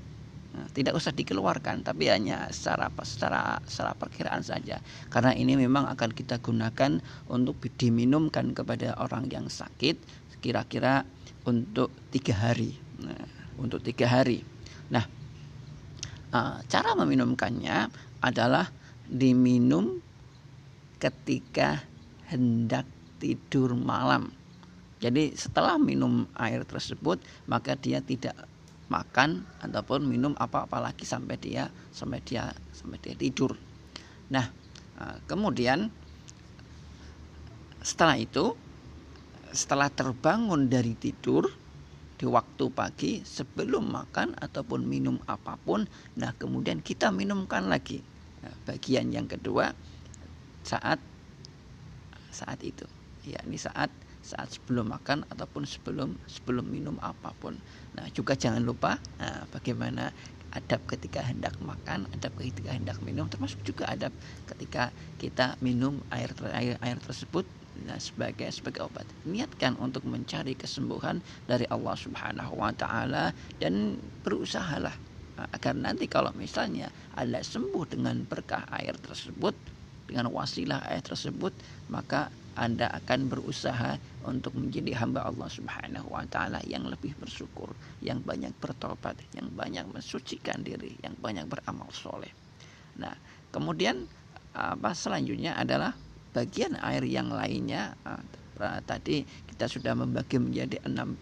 Nah, 0.56 0.72
tidak 0.72 0.96
usah 0.96 1.12
dikeluarkan, 1.12 1.84
tapi 1.84 2.08
hanya 2.08 2.48
secara 2.56 2.88
secara 3.04 3.60
secara 3.68 3.92
perkiraan 3.92 4.40
saja. 4.40 4.80
Karena 5.12 5.36
ini 5.36 5.60
memang 5.60 5.84
akan 5.92 6.16
kita 6.16 6.40
gunakan 6.40 7.04
untuk 7.28 7.60
diminumkan 7.76 8.56
kepada 8.56 8.96
orang 9.04 9.28
yang 9.28 9.52
sakit, 9.52 10.00
kira-kira 10.40 11.04
untuk 11.44 11.92
tiga 12.16 12.40
hari 12.40 12.85
nah, 13.02 13.26
untuk 13.60 13.82
tiga 13.84 14.08
hari. 14.08 14.44
Nah, 14.92 15.06
uh, 16.32 16.60
cara 16.68 16.96
meminumkannya 16.96 17.90
adalah 18.22 18.70
diminum 19.06 20.02
ketika 20.98 21.84
hendak 22.32 22.88
tidur 23.22 23.78
malam. 23.78 24.34
Jadi 25.04 25.38
setelah 25.38 25.78
minum 25.78 26.26
air 26.40 26.66
tersebut 26.66 27.22
maka 27.46 27.78
dia 27.78 28.02
tidak 28.02 28.34
makan 28.90 29.46
ataupun 29.62 30.06
minum 30.06 30.34
apa-apa 30.38 30.78
lagi 30.78 31.06
sampai 31.06 31.38
dia 31.38 31.70
sampai 31.94 32.22
dia 32.26 32.50
sampai 32.74 32.98
dia 33.02 33.14
tidur. 33.14 33.54
Nah, 34.34 34.50
kemudian 35.30 35.90
setelah 37.86 38.18
itu 38.18 38.58
setelah 39.54 39.94
terbangun 39.94 40.68
dari 40.68 40.98
tidur 40.98 41.46
di 42.16 42.26
waktu 42.28 42.72
pagi 42.72 43.22
sebelum 43.28 43.92
makan 43.92 44.36
ataupun 44.40 44.88
minum 44.88 45.20
apa 45.28 45.60
pun. 45.60 45.84
Nah 46.16 46.32
kemudian 46.36 46.80
kita 46.80 47.12
minumkan 47.12 47.68
lagi. 47.68 48.00
Nah, 48.44 48.56
bagian 48.64 49.12
yang 49.12 49.28
kedua 49.28 49.74
saat 50.64 51.00
saat 52.32 52.60
itu. 52.64 52.88
Ya 53.26 53.42
ini 53.44 53.60
saat 53.60 53.90
saat 54.26 54.50
sebelum 54.50 54.90
makan 54.90 55.22
ataupun 55.30 55.70
sebelum 55.70 56.18
sebelum 56.26 56.66
minum 56.66 56.98
apa 57.02 57.30
pun. 57.38 57.54
Nah, 57.94 58.10
juga 58.10 58.34
jangan 58.34 58.66
lupa 58.66 58.98
nah, 59.22 59.46
bagaimana 59.54 60.10
adab 60.56 60.82
ketika 60.88 61.20
hendak 61.22 61.54
makan, 61.62 62.08
adab 62.16 62.32
ketika 62.40 62.72
hendak 62.72 62.98
minum, 63.04 63.28
termasuk 63.28 63.60
juga 63.62 63.92
adab 63.92 64.10
ketika 64.50 64.90
kita 65.20 65.60
minum 65.60 66.00
air 66.10 66.32
air, 66.56 66.80
air 66.80 66.98
tersebut 67.04 67.44
nah, 67.84 68.00
sebagai 68.00 68.48
sebagai 68.54 68.88
obat. 68.88 69.04
Niatkan 69.28 69.76
untuk 69.82 70.08
mencari 70.08 70.56
kesembuhan 70.56 71.20
dari 71.44 71.68
Allah 71.68 71.96
Subhanahu 72.00 72.56
wa 72.56 72.72
taala 72.72 73.36
dan 73.60 74.00
berusahalah 74.24 74.96
nah, 75.36 75.48
agar 75.52 75.76
nanti 75.76 76.08
kalau 76.08 76.32
misalnya 76.40 76.88
ada 77.12 77.44
sembuh 77.44 77.84
dengan 77.92 78.24
berkah 78.24 78.64
air 78.72 78.96
tersebut, 78.96 79.56
dengan 80.08 80.32
wasilah 80.32 80.86
air 80.88 81.04
tersebut, 81.04 81.52
maka 81.92 82.32
anda 82.56 82.88
akan 82.88 83.28
berusaha 83.28 84.00
untuk 84.24 84.56
menjadi 84.56 84.96
hamba 84.96 85.28
Allah 85.28 85.52
Subhanahu 85.52 86.08
wa 86.16 86.24
taala 86.32 86.64
yang 86.64 86.88
lebih 86.88 87.12
bersyukur, 87.20 87.76
yang 88.00 88.24
banyak 88.24 88.56
bertobat, 88.64 89.20
yang 89.36 89.52
banyak 89.52 89.84
mensucikan 89.92 90.64
diri, 90.64 90.96
yang 91.04 91.20
banyak 91.20 91.52
beramal 91.52 91.92
soleh. 91.92 92.32
Nah, 92.96 93.12
kemudian 93.52 94.08
apa 94.56 94.96
selanjutnya 94.96 95.60
adalah 95.60 95.92
bagian 96.36 96.76
air 96.84 97.08
yang 97.08 97.32
lainnya 97.32 97.96
ah, 98.04 98.20
tadi 98.84 99.24
kita 99.56 99.72
sudah 99.72 99.96
membagi 99.96 100.36
menjadi 100.36 100.84
enam 100.84 101.16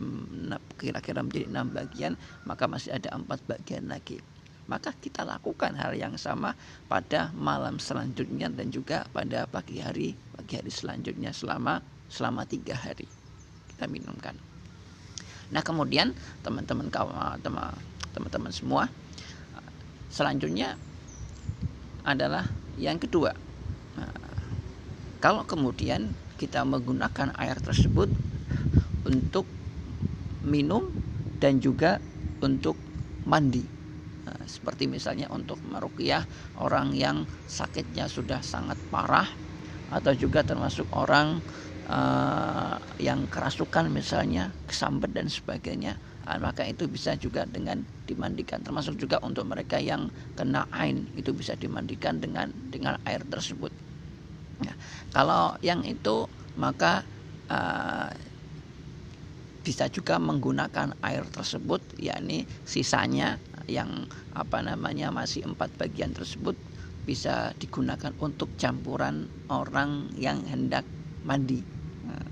kira-kira 0.82 1.22
menjadi 1.22 1.46
enam 1.54 1.70
bagian 1.70 2.14
maka 2.50 2.66
masih 2.66 2.98
ada 2.98 3.14
empat 3.14 3.46
bagian 3.46 3.86
lagi 3.86 4.18
maka 4.66 4.96
kita 4.96 5.28
lakukan 5.28 5.76
hal 5.76 5.94
yang 5.94 6.16
sama 6.16 6.56
pada 6.88 7.30
malam 7.36 7.78
selanjutnya 7.78 8.48
dan 8.50 8.72
juga 8.74 9.06
pada 9.12 9.46
pagi 9.46 9.78
hari 9.84 10.18
pagi 10.34 10.58
hari 10.58 10.72
selanjutnya 10.72 11.36
selama 11.36 11.84
selama 12.08 12.48
tiga 12.48 12.78
hari 12.78 13.06
kita 13.74 13.86
minumkan. 13.90 14.38
Nah 15.52 15.62
kemudian 15.66 16.16
teman-teman 16.42 16.88
teman-teman 18.14 18.52
semua 18.54 18.88
selanjutnya 20.08 20.78
adalah 22.08 22.48
yang 22.80 23.02
kedua. 23.02 23.36
Nah, 25.24 25.32
kalau 25.32 25.48
kemudian 25.48 26.20
kita 26.36 26.68
menggunakan 26.68 27.32
air 27.40 27.56
tersebut 27.64 28.12
untuk 29.08 29.56
minum 30.44 30.92
dan 31.40 31.64
juga 31.64 32.04
untuk 32.44 32.84
mandi. 33.24 33.72
Seperti 34.44 34.92
misalnya 34.92 35.32
untuk 35.32 35.64
meruqyah 35.64 36.28
orang 36.60 36.92
yang 36.92 37.24
sakitnya 37.48 38.12
sudah 38.12 38.44
sangat 38.44 38.84
parah 38.92 39.32
atau 39.88 40.12
juga 40.12 40.44
termasuk 40.44 40.92
orang 40.92 41.40
uh, 41.88 42.76
yang 43.00 43.32
kerasukan 43.32 43.88
misalnya 43.88 44.60
kesambet 44.68 45.16
dan 45.16 45.32
sebagainya 45.32 46.00
nah, 46.28 46.40
maka 46.40 46.68
itu 46.68 46.92
bisa 46.92 47.16
juga 47.16 47.48
dengan 47.48 47.88
dimandikan. 48.04 48.60
Termasuk 48.60 49.00
juga 49.00 49.24
untuk 49.24 49.48
mereka 49.48 49.80
yang 49.80 50.12
kena 50.36 50.68
ain 50.76 51.08
itu 51.16 51.32
bisa 51.32 51.56
dimandikan 51.56 52.20
dengan 52.20 52.52
dengan 52.68 53.00
air 53.08 53.24
tersebut 53.24 53.83
ya. 54.62 54.74
kalau 55.16 55.56
yang 55.66 55.82
itu 55.88 56.30
maka 56.60 57.08
uh, 57.50 58.12
bisa 59.64 59.88
juga 59.88 60.20
menggunakan 60.20 61.00
air 61.00 61.24
tersebut 61.32 61.96
yakni 61.96 62.44
sisanya 62.68 63.40
yang 63.72 64.12
apa 64.36 64.60
namanya 64.60 65.08
masih 65.08 65.48
empat 65.48 65.72
bagian 65.80 66.12
tersebut 66.12 66.60
bisa 67.08 67.52
digunakan 67.60 68.12
untuk 68.20 68.56
campuran 68.60 69.28
orang 69.52 70.12
yang 70.16 70.44
hendak 70.48 70.88
mandi. 71.24 71.64
Nah, 72.04 72.24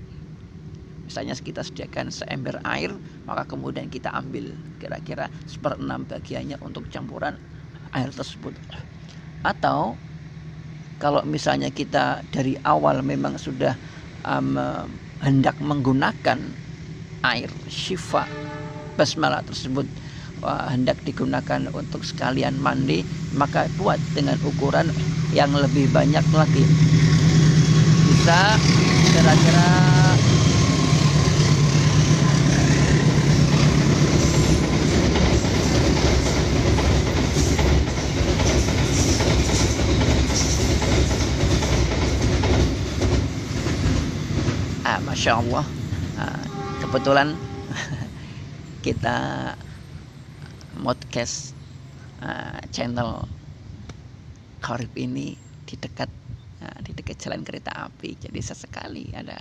misalnya 1.04 1.36
kita 1.36 1.60
sediakan 1.60 2.08
seember 2.08 2.56
air, 2.64 2.96
maka 3.28 3.44
kemudian 3.48 3.92
kita 3.92 4.12
ambil 4.12 4.56
kira-kira 4.80 5.28
seperenam 5.44 6.08
bagiannya 6.08 6.56
untuk 6.64 6.88
campuran 6.88 7.36
air 7.92 8.08
tersebut. 8.12 8.56
Atau 9.44 10.00
kalau 11.00 11.22
misalnya 11.24 11.70
kita 11.70 12.24
dari 12.32 12.56
awal 12.64 13.04
memang 13.04 13.38
sudah 13.38 13.76
um, 14.26 14.58
hendak 15.22 15.56
menggunakan 15.62 16.38
air 17.22 17.50
syifa 17.70 18.26
basmalah 18.98 19.40
tersebut 19.46 19.86
hendak 20.42 20.98
digunakan 21.06 21.70
untuk 21.70 22.02
sekalian 22.02 22.58
mandi 22.58 23.06
maka 23.30 23.70
buat 23.78 24.02
dengan 24.10 24.42
ukuran 24.42 24.90
yang 25.30 25.54
lebih 25.54 25.86
banyak 25.88 26.26
lagi. 26.34 26.66
Bisa 28.02 28.58
kira-kira 29.14 29.70
ah, 45.22 45.38
Masya 45.38 45.38
Allah 45.38 45.66
ah, 46.18 46.44
kebetulan 46.82 47.28
kita 48.86 49.18
podcast 50.82 51.54
uh, 52.26 52.58
channel 52.74 53.30
Karib 54.58 54.90
ini 54.98 55.38
di 55.62 55.78
dekat 55.78 56.10
uh, 56.58 56.78
di 56.82 56.90
dekat 56.90 57.22
jalan 57.22 57.46
kereta 57.46 57.70
api. 57.86 58.18
Jadi 58.18 58.34
sesekali 58.42 59.14
ada 59.14 59.38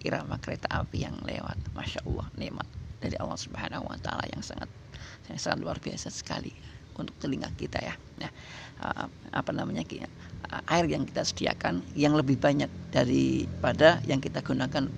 irama 0.00 0.40
kereta 0.40 0.64
api 0.72 1.04
yang 1.04 1.20
lewat. 1.20 1.60
Masya 1.76 2.08
Allah 2.08 2.32
nikmat 2.40 2.64
dari 3.04 3.20
Allah 3.20 3.36
Subhanahu 3.36 3.84
Wa 3.84 4.00
Taala 4.00 4.24
yang 4.32 4.40
sangat 4.40 4.72
yang 5.28 5.36
sangat 5.36 5.60
luar 5.60 5.76
biasa 5.76 6.08
sekali 6.08 6.56
untuk 6.96 7.12
telinga 7.20 7.52
kita 7.60 7.84
ya. 7.84 7.92
Nah 8.16 8.32
apa 9.36 9.52
namanya 9.52 9.84
air 10.72 10.88
yang 10.88 11.04
kita 11.04 11.20
sediakan 11.20 11.84
yang 11.92 12.16
lebih 12.16 12.40
banyak 12.40 12.72
daripada 12.88 14.00
yang 14.08 14.24
kita 14.24 14.40
gunakan 14.40 14.88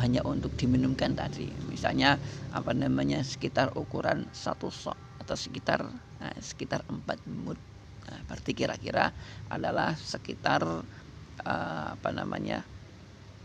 hanya 0.00 0.20
untuk 0.24 0.52
diminumkan 0.54 1.16
tadi 1.16 1.48
misalnya 1.72 2.20
apa 2.52 2.72
namanya 2.76 3.20
sekitar 3.24 3.72
ukuran 3.76 4.28
satu 4.32 4.68
sok 4.68 5.06
atau 5.26 5.34
sekitar 5.34 5.82
nah, 6.22 6.34
sekitar 6.38 6.86
4 6.86 7.02
mud. 7.26 7.58
Nah, 8.06 8.20
berarti 8.30 8.54
kira-kira 8.54 9.10
adalah 9.50 9.98
sekitar 9.98 10.62
uh, 11.42 11.86
apa 11.98 12.10
namanya 12.14 12.62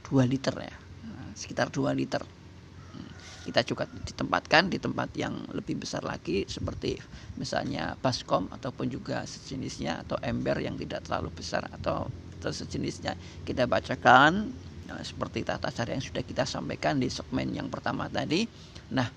2 0.05 0.21
liter 0.29 0.53
ya. 0.53 0.75
Nah, 1.09 1.33
sekitar 1.33 1.73
2 1.73 1.89
liter. 1.97 2.21
Hmm, 2.21 3.11
kita 3.49 3.65
juga 3.65 3.89
ditempatkan 3.89 4.69
di 4.69 4.77
tempat 4.77 5.09
yang 5.17 5.33
lebih 5.57 5.81
besar 5.81 6.05
lagi 6.05 6.45
seperti 6.45 7.01
misalnya 7.41 7.97
baskom 7.97 8.45
ataupun 8.53 8.85
juga 8.93 9.25
sejenisnya 9.25 10.05
atau 10.05 10.21
ember 10.21 10.61
yang 10.61 10.77
tidak 10.77 11.09
terlalu 11.09 11.33
besar 11.33 11.65
atau, 11.73 12.05
atau 12.37 12.51
sejenisnya 12.53 13.17
kita 13.41 13.65
bacakan 13.65 14.53
seperti 14.99 15.47
tata 15.47 15.71
cara 15.71 15.95
yang 15.95 16.03
sudah 16.03 16.23
kita 16.25 16.43
sampaikan 16.43 16.99
di 16.99 17.07
segmen 17.07 17.55
yang 17.55 17.71
pertama 17.71 18.11
tadi. 18.11 18.43
Nah, 18.91 19.07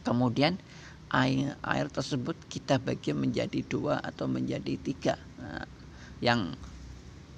kemudian 0.00 0.56
air 1.12 1.52
air 1.60 1.86
tersebut 1.92 2.48
kita 2.48 2.80
bagi 2.80 3.12
menjadi 3.12 3.60
dua 3.68 4.00
atau 4.00 4.24
menjadi 4.24 4.74
tiga. 4.80 5.14
Nah, 5.36 5.68
yang 6.24 6.56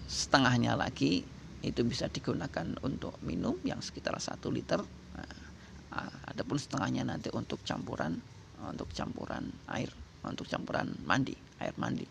setengahnya 0.06 0.78
lagi 0.78 1.26
itu 1.64 1.80
bisa 1.82 2.06
digunakan 2.12 2.76
untuk 2.84 3.18
minum 3.24 3.58
yang 3.66 3.82
sekitar 3.82 4.14
satu 4.20 4.52
liter. 4.52 4.78
Nah, 5.18 6.10
adapun 6.30 6.58
setengahnya 6.58 7.02
nanti 7.06 7.30
untuk 7.34 7.62
campuran 7.66 8.18
untuk 8.64 8.88
campuran 8.96 9.44
air 9.68 9.92
untuk 10.24 10.48
campuran 10.48 10.88
mandi 11.04 11.36
air 11.60 11.74
mandi. 11.76 12.06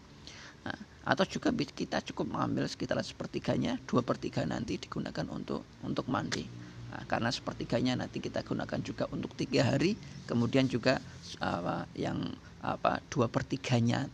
Nah, 0.64 0.78
atau 1.04 1.24
juga 1.28 1.52
kita 1.52 2.00
cukup 2.12 2.36
mengambil 2.36 2.64
sekitar 2.68 3.00
sepertiganya 3.04 3.76
dua 3.88 4.02
per 4.04 4.16
tiga 4.16 4.48
nanti 4.48 4.80
digunakan 4.80 5.28
untuk 5.28 5.68
untuk 5.84 6.08
mandi 6.08 6.64
Nah, 6.94 7.10
karena 7.10 7.34
sepertiganya 7.34 8.06
nanti 8.06 8.22
kita 8.22 8.46
gunakan 8.46 8.78
juga 8.86 9.10
untuk 9.10 9.34
tiga 9.34 9.66
hari, 9.66 9.98
kemudian 10.30 10.70
juga 10.70 11.02
apa 11.42 11.90
yang 11.98 12.22
apa 12.62 13.02
dua 13.10 13.26
pertiganya 13.26 14.06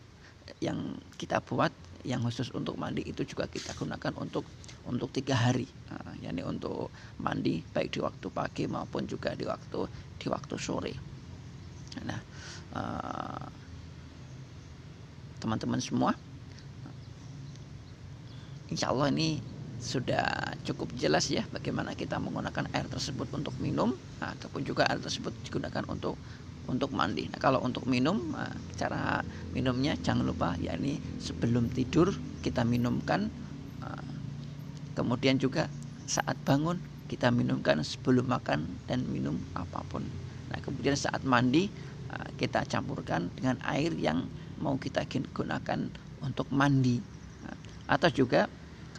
yang 0.63 0.95
kita 1.19 1.43
buat 1.43 1.75
yang 2.07 2.23
khusus 2.23 2.47
untuk 2.55 2.79
mandi 2.79 3.03
itu 3.03 3.27
juga 3.27 3.51
kita 3.51 3.75
gunakan 3.75 4.15
untuk 4.15 4.47
untuk 4.87 5.11
tiga 5.11 5.35
hari, 5.35 5.67
nah, 5.91 6.15
yakni 6.23 6.39
untuk 6.39 6.87
mandi 7.19 7.59
baik 7.75 7.91
di 7.91 7.99
waktu 7.99 8.27
pagi 8.31 8.63
maupun 8.71 9.03
juga 9.11 9.35
di 9.35 9.43
waktu 9.43 9.83
di 10.15 10.27
waktu 10.31 10.55
sore. 10.55 10.93
Nah, 12.07 12.21
uh, 12.79 13.45
teman-teman 15.43 15.83
semua, 15.83 16.15
insya 18.69 18.93
Allah 18.93 19.09
ini 19.09 19.41
sudah 19.79 20.59
cukup 20.67 20.91
jelas 20.99 21.31
ya 21.31 21.47
bagaimana 21.55 21.95
kita 21.95 22.19
menggunakan 22.19 22.67
air 22.75 22.87
tersebut 22.91 23.31
untuk 23.31 23.55
minum 23.63 23.95
ataupun 24.19 24.67
juga 24.67 24.83
air 24.91 24.99
tersebut 24.99 25.31
digunakan 25.47 25.87
untuk 25.87 26.19
untuk 26.69 26.93
mandi. 26.93 27.25
Nah, 27.31 27.39
kalau 27.41 27.63
untuk 27.65 27.89
minum 27.89 28.35
nah, 28.35 28.53
cara 28.77 29.25
minumnya 29.55 29.97
jangan 29.97 30.27
lupa 30.27 30.53
yakni 30.61 31.01
sebelum 31.17 31.71
tidur 31.73 32.13
kita 32.45 32.61
minumkan 32.61 33.31
nah, 33.81 34.03
kemudian 34.93 35.39
juga 35.41 35.65
saat 36.05 36.37
bangun 36.45 36.77
kita 37.09 37.33
minumkan 37.33 37.81
sebelum 37.81 38.29
makan 38.29 38.69
dan 38.85 39.01
minum 39.09 39.41
apa 39.57 39.81
pun. 39.89 40.05
Nah, 40.53 40.59
kemudian 40.61 40.93
saat 40.93 41.25
mandi 41.25 41.71
kita 42.37 42.65
campurkan 42.65 43.29
dengan 43.37 43.57
air 43.65 43.93
yang 43.97 44.25
mau 44.61 44.77
kita 44.77 45.05
gunakan 45.33 45.89
untuk 46.21 46.49
mandi. 46.53 47.01
Atau 47.89 48.13
juga 48.13 48.45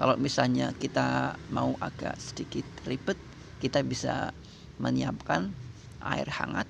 kalau 0.01 0.17
misalnya 0.17 0.73
kita 0.81 1.37
mau 1.53 1.77
agak 1.77 2.17
sedikit 2.17 2.65
ribet, 2.89 3.21
kita 3.61 3.85
bisa 3.85 4.33
menyiapkan 4.81 5.53
air 6.01 6.25
hangat, 6.41 6.65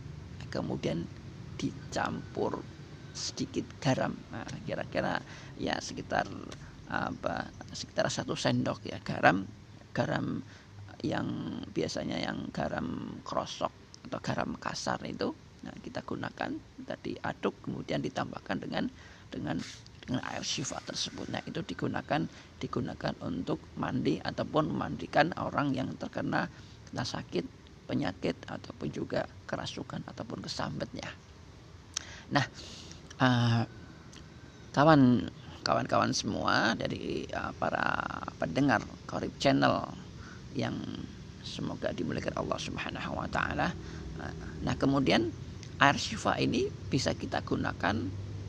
kemudian 0.50 1.06
dicampur 1.54 2.58
sedikit 3.14 3.70
garam. 3.78 4.18
Nah, 4.34 4.42
kira-kira 4.66 5.22
ya 5.54 5.78
sekitar 5.78 6.26
apa 6.90 7.46
sekitar 7.70 8.10
satu 8.10 8.34
sendok 8.34 8.82
ya 8.82 8.98
garam 8.98 9.46
garam 9.94 10.42
yang 11.06 11.62
biasanya 11.70 12.18
yang 12.18 12.50
garam 12.50 13.14
krosok 13.22 13.70
atau 14.10 14.18
garam 14.18 14.58
kasar 14.58 14.98
itu 15.06 15.30
nah 15.62 15.70
kita 15.78 16.02
gunakan 16.02 16.50
tadi 16.82 17.14
aduk 17.22 17.62
kemudian 17.62 18.02
ditambahkan 18.02 18.58
dengan 18.58 18.90
dengan 19.30 19.62
dengan 20.10 20.26
air 20.26 20.42
syifa 20.42 20.82
tersebut. 20.82 21.30
Nah, 21.30 21.38
itu 21.46 21.62
digunakan 21.62 22.26
digunakan 22.58 23.14
untuk 23.22 23.62
mandi 23.78 24.18
ataupun 24.18 24.74
memandikan 24.74 25.30
orang 25.38 25.70
yang 25.70 25.94
terkena 25.94 26.50
kena 26.90 27.06
sakit, 27.06 27.46
penyakit 27.86 28.34
ataupun 28.50 28.90
juga 28.90 29.22
kerasukan 29.46 30.02
ataupun 30.10 30.42
kesambetnya. 30.42 31.06
Nah, 32.34 32.42
uh, 33.22 33.62
kawan 34.74 35.30
kawan-kawan 35.62 36.10
semua 36.10 36.74
dari 36.74 37.30
uh, 37.30 37.54
para 37.54 38.02
pendengar 38.42 38.82
Korib 39.06 39.30
Channel 39.38 39.86
yang 40.58 40.74
semoga 41.46 41.94
dimuliakan 41.94 42.34
Allah 42.34 42.58
Subhanahu 42.58 43.14
wa 43.14 43.30
taala. 43.30 43.70
Nah, 44.66 44.74
kemudian 44.74 45.30
air 45.78 45.96
syifa 45.96 46.36
ini 46.36 46.66
bisa 46.90 47.14
kita 47.14 47.40
gunakan 47.46 47.96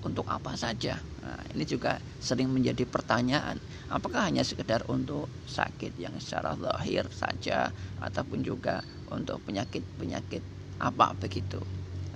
untuk 0.01 0.25
apa 0.25 0.57
saja? 0.57 1.10
Nah, 1.21 1.37
ini 1.53 1.63
juga 1.69 2.01
sering 2.17 2.49
menjadi 2.49 2.81
pertanyaan. 2.89 3.61
Apakah 3.93 4.25
hanya 4.25 4.41
sekedar 4.41 4.81
untuk 4.89 5.29
sakit 5.45 5.93
yang 6.01 6.17
secara 6.17 6.57
lahir 6.57 7.05
saja 7.13 7.69
ataupun 8.01 8.41
juga 8.41 8.81
untuk 9.13 9.45
penyakit-penyakit 9.45 10.41
apa 10.81 11.13
begitu? 11.13 11.61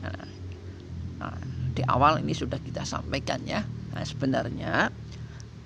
Nah, 0.01 0.25
nah, 1.21 1.37
di 1.69 1.85
awal 1.85 2.25
ini 2.25 2.33
sudah 2.33 2.57
kita 2.57 2.81
sampaikan 2.81 3.45
ya. 3.45 3.61
Nah, 3.93 4.01
sebenarnya 4.01 4.89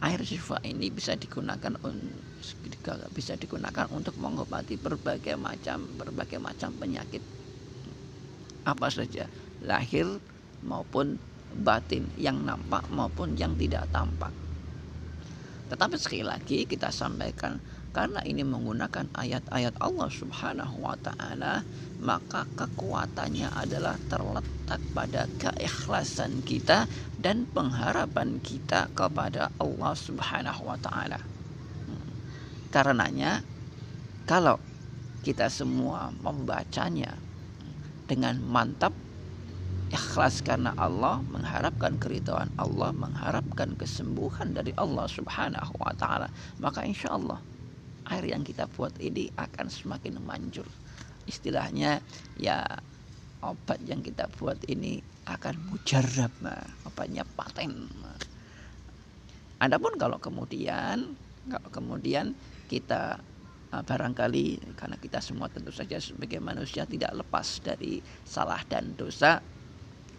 air 0.04 0.22
syifa 0.24 0.60
ini 0.68 0.92
bisa 0.92 1.16
digunakan 1.16 1.76
bisa 3.12 3.34
digunakan 3.36 3.88
untuk 3.92 4.16
mengobati 4.20 4.80
berbagai 4.80 5.36
macam 5.36 5.96
berbagai 5.96 6.40
macam 6.40 6.76
penyakit 6.80 7.24
apa 8.68 8.88
saja 8.92 9.28
lahir 9.64 10.08
maupun 10.64 11.20
batin 11.56 12.10
yang 12.18 12.46
nampak 12.46 12.86
maupun 12.94 13.34
yang 13.36 13.58
tidak 13.58 13.90
tampak. 13.90 14.32
Tetapi 15.70 15.96
sekali 16.02 16.26
lagi 16.26 16.66
kita 16.66 16.90
sampaikan 16.90 17.62
karena 17.90 18.22
ini 18.22 18.46
menggunakan 18.46 19.10
ayat-ayat 19.18 19.78
Allah 19.82 20.10
Subhanahu 20.14 20.86
wa 20.86 20.94
taala, 21.02 21.66
maka 22.02 22.46
kekuatannya 22.54 23.50
adalah 23.54 23.98
terletak 24.10 24.82
pada 24.94 25.26
keikhlasan 25.42 26.46
kita 26.46 26.86
dan 27.18 27.50
pengharapan 27.50 28.38
kita 28.46 28.94
kepada 28.94 29.50
Allah 29.58 29.94
Subhanahu 29.98 30.70
wa 30.70 30.78
taala. 30.78 31.22
Karenanya 32.70 33.42
kalau 34.30 34.62
kita 35.26 35.50
semua 35.50 36.14
membacanya 36.22 37.18
dengan 38.06 38.38
mantap 38.46 38.94
ikhlas 39.90 40.46
karena 40.46 40.72
Allah, 40.78 41.22
mengharapkan 41.34 41.98
keridhaan 41.98 42.50
Allah, 42.62 42.94
mengharapkan 42.94 43.74
kesembuhan 43.74 44.54
dari 44.54 44.74
Allah 44.78 45.10
Subhanahu 45.10 45.74
wa 45.82 45.94
taala, 45.98 46.30
maka 46.62 46.86
insya 46.86 47.18
Allah 47.18 47.42
air 48.10 48.26
yang 48.26 48.42
kita 48.42 48.66
buat 48.74 48.94
ini 49.02 49.30
akan 49.38 49.70
semakin 49.70 50.22
manjur. 50.22 50.66
Istilahnya 51.30 52.02
ya 52.38 52.66
obat 53.46 53.82
yang 53.86 54.02
kita 54.02 54.30
buat 54.38 54.58
ini 54.66 55.02
akan 55.30 55.56
mujarab, 55.70 56.34
nah, 56.42 56.66
obatnya 56.90 57.22
paten. 57.38 57.90
Adapun 59.62 59.94
kalau 60.00 60.18
kemudian 60.18 61.14
kalau 61.50 61.70
kemudian 61.70 62.34
kita 62.70 63.18
ah, 63.74 63.84
barangkali 63.84 64.78
karena 64.78 64.98
kita 64.98 65.20
semua 65.22 65.50
tentu 65.50 65.74
saja 65.74 65.98
sebagai 66.02 66.42
manusia 66.42 66.86
tidak 66.86 67.14
lepas 67.14 67.62
dari 67.62 68.02
salah 68.26 68.62
dan 68.70 68.94
dosa 68.98 69.42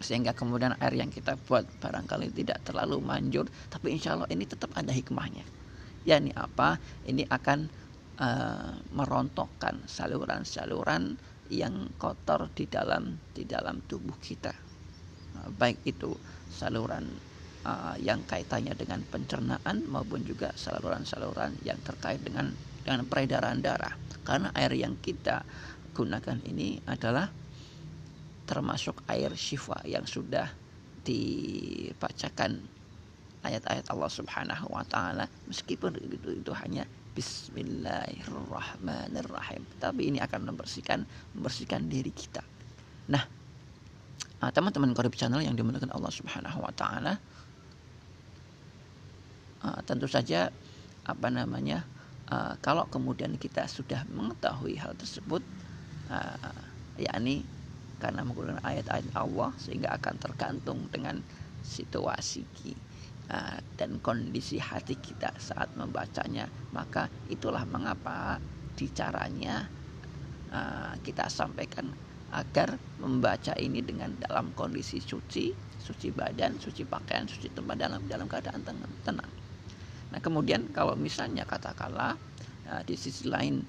sehingga 0.01 0.35
kemudian 0.35 0.75
air 0.81 0.93
yang 0.97 1.09
kita 1.09 1.37
buat 1.47 1.65
barangkali 1.79 2.33
tidak 2.35 2.61
terlalu 2.67 2.99
manjur 3.01 3.47
tapi 3.69 3.95
insya 3.95 4.17
Allah 4.17 4.29
ini 4.29 4.45
tetap 4.45 4.73
ada 4.75 4.91
hikmahnya. 4.91 5.45
Ya 6.01 6.17
ini 6.17 6.33
apa? 6.33 6.81
Ini 7.05 7.29
akan 7.29 7.69
uh, 8.17 8.73
merontokkan 8.93 9.85
saluran-saluran 9.85 11.17
yang 11.51 11.93
kotor 12.01 12.49
di 12.53 12.65
dalam 12.65 13.17
di 13.33 13.45
dalam 13.45 13.81
tubuh 13.85 14.17
kita. 14.17 14.53
Uh, 15.37 15.49
baik 15.55 15.81
itu 15.85 16.13
saluran 16.49 17.05
uh, 17.65 17.95
yang 18.01 18.25
kaitannya 18.25 18.73
dengan 18.73 19.05
pencernaan 19.05 19.85
maupun 19.89 20.25
juga 20.25 20.53
saluran-saluran 20.57 21.57
yang 21.61 21.77
terkait 21.85 22.21
dengan 22.21 22.53
dengan 22.81 23.05
peredaran 23.05 23.61
darah. 23.61 23.93
Karena 24.21 24.53
air 24.53 24.73
yang 24.77 24.97
kita 25.01 25.45
gunakan 25.93 26.39
ini 26.47 26.81
adalah 26.87 27.29
termasuk 28.51 28.99
air 29.07 29.31
syifa 29.31 29.79
yang 29.87 30.03
sudah 30.03 30.51
dibacakan 31.07 32.59
ayat-ayat 33.47 33.87
Allah 33.87 34.11
Subhanahu 34.11 34.67
wa 34.67 34.83
taala. 34.83 35.31
Meskipun 35.47 35.95
itu 35.95 36.43
itu 36.43 36.51
hanya 36.51 36.83
bismillahirrahmanirrahim 37.15 39.63
tapi 39.79 40.11
ini 40.11 40.19
akan 40.19 40.51
membersihkan 40.51 41.07
membersihkan 41.39 41.87
diri 41.87 42.11
kita. 42.11 42.43
Nah 43.07 43.23
ah, 44.43 44.51
teman-teman 44.51 44.91
korip 44.91 45.15
channel 45.15 45.39
yang 45.39 45.55
dimuliakan 45.55 45.95
Allah 45.95 46.11
Subhanahu 46.11 46.59
wa 46.59 46.75
taala 46.75 47.15
ah, 49.63 49.79
tentu 49.87 50.11
saja 50.11 50.51
apa 51.07 51.31
namanya 51.31 51.87
ah, 52.27 52.59
kalau 52.59 52.83
kemudian 52.91 53.39
kita 53.39 53.63
sudah 53.67 54.03
mengetahui 54.11 54.75
hal 54.75 54.91
tersebut 54.99 55.39
yakni 56.99 57.47
karena 58.01 58.25
menggunakan 58.25 58.65
ayat-ayat 58.65 59.13
Allah 59.13 59.53
sehingga 59.61 59.93
akan 59.93 60.15
tergantung 60.17 60.89
dengan 60.89 61.21
situasi 61.61 62.41
uh, 63.29 63.61
dan 63.77 64.01
kondisi 64.01 64.57
hati 64.57 64.97
kita 64.97 65.29
saat 65.37 65.69
membacanya. 65.77 66.49
Maka 66.73 67.05
itulah 67.29 67.61
mengapa 67.69 68.41
di 68.73 68.89
caranya 68.89 69.69
uh, 70.49 70.97
kita 71.05 71.29
sampaikan 71.29 71.93
agar 72.33 72.73
membaca 72.97 73.53
ini 73.61 73.85
dengan 73.85 74.09
dalam 74.17 74.49
kondisi 74.57 74.97
suci 74.97 75.53
suci 75.77 76.09
badan 76.15 76.55
suci 76.57 76.87
pakaian 76.87 77.27
suci 77.27 77.51
tempat 77.53 77.75
dalam 77.77 78.01
dalam 78.09 78.25
keadaan 78.25 78.63
tenang. 79.05 79.31
Nah 80.11 80.19
kemudian 80.19 80.71
kalau 80.73 80.97
misalnya 80.97 81.45
katakanlah 81.45 82.17
uh, 82.65 82.81
di 82.81 82.97
sisi 82.97 83.29
lain 83.29 83.61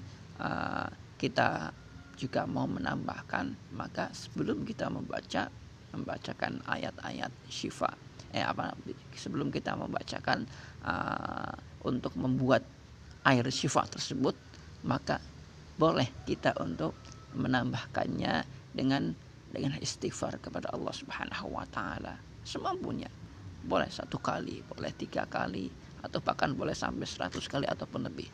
kita 1.21 1.71
juga 2.15 2.45
mau 2.45 2.69
menambahkan 2.69 3.73
maka 3.75 4.09
sebelum 4.13 4.63
kita 4.63 4.89
membaca 4.89 5.49
membacakan 5.93 6.61
ayat-ayat 6.65 7.29
syifa 7.49 7.93
eh 8.33 8.41
apa 8.41 8.73
sebelum 9.13 9.53
kita 9.53 9.77
membacakan 9.77 10.49
uh, 10.81 11.53
untuk 11.85 12.17
membuat 12.17 12.65
air 13.29 13.45
syifa 13.53 13.85
tersebut 13.85 14.33
maka 14.83 15.21
boleh 15.77 16.09
kita 16.25 16.53
untuk 16.59 16.97
menambahkannya 17.33 18.45
dengan 18.73 19.13
dengan 19.53 19.77
istighfar 19.77 20.41
kepada 20.41 20.73
Allah 20.73 20.93
Subhanahu 20.93 21.53
wa 21.53 21.65
taala. 21.69 22.17
Semampunya. 22.41 23.09
Boleh 23.63 23.87
satu 23.87 24.19
kali 24.19 24.59
boleh 24.65 24.91
tiga 24.97 25.23
kali 25.29 25.71
atau 26.03 26.19
bahkan 26.19 26.51
boleh 26.51 26.75
sampai 26.75 27.07
seratus 27.07 27.47
kali 27.47 27.63
ataupun 27.63 28.11
lebih 28.11 28.27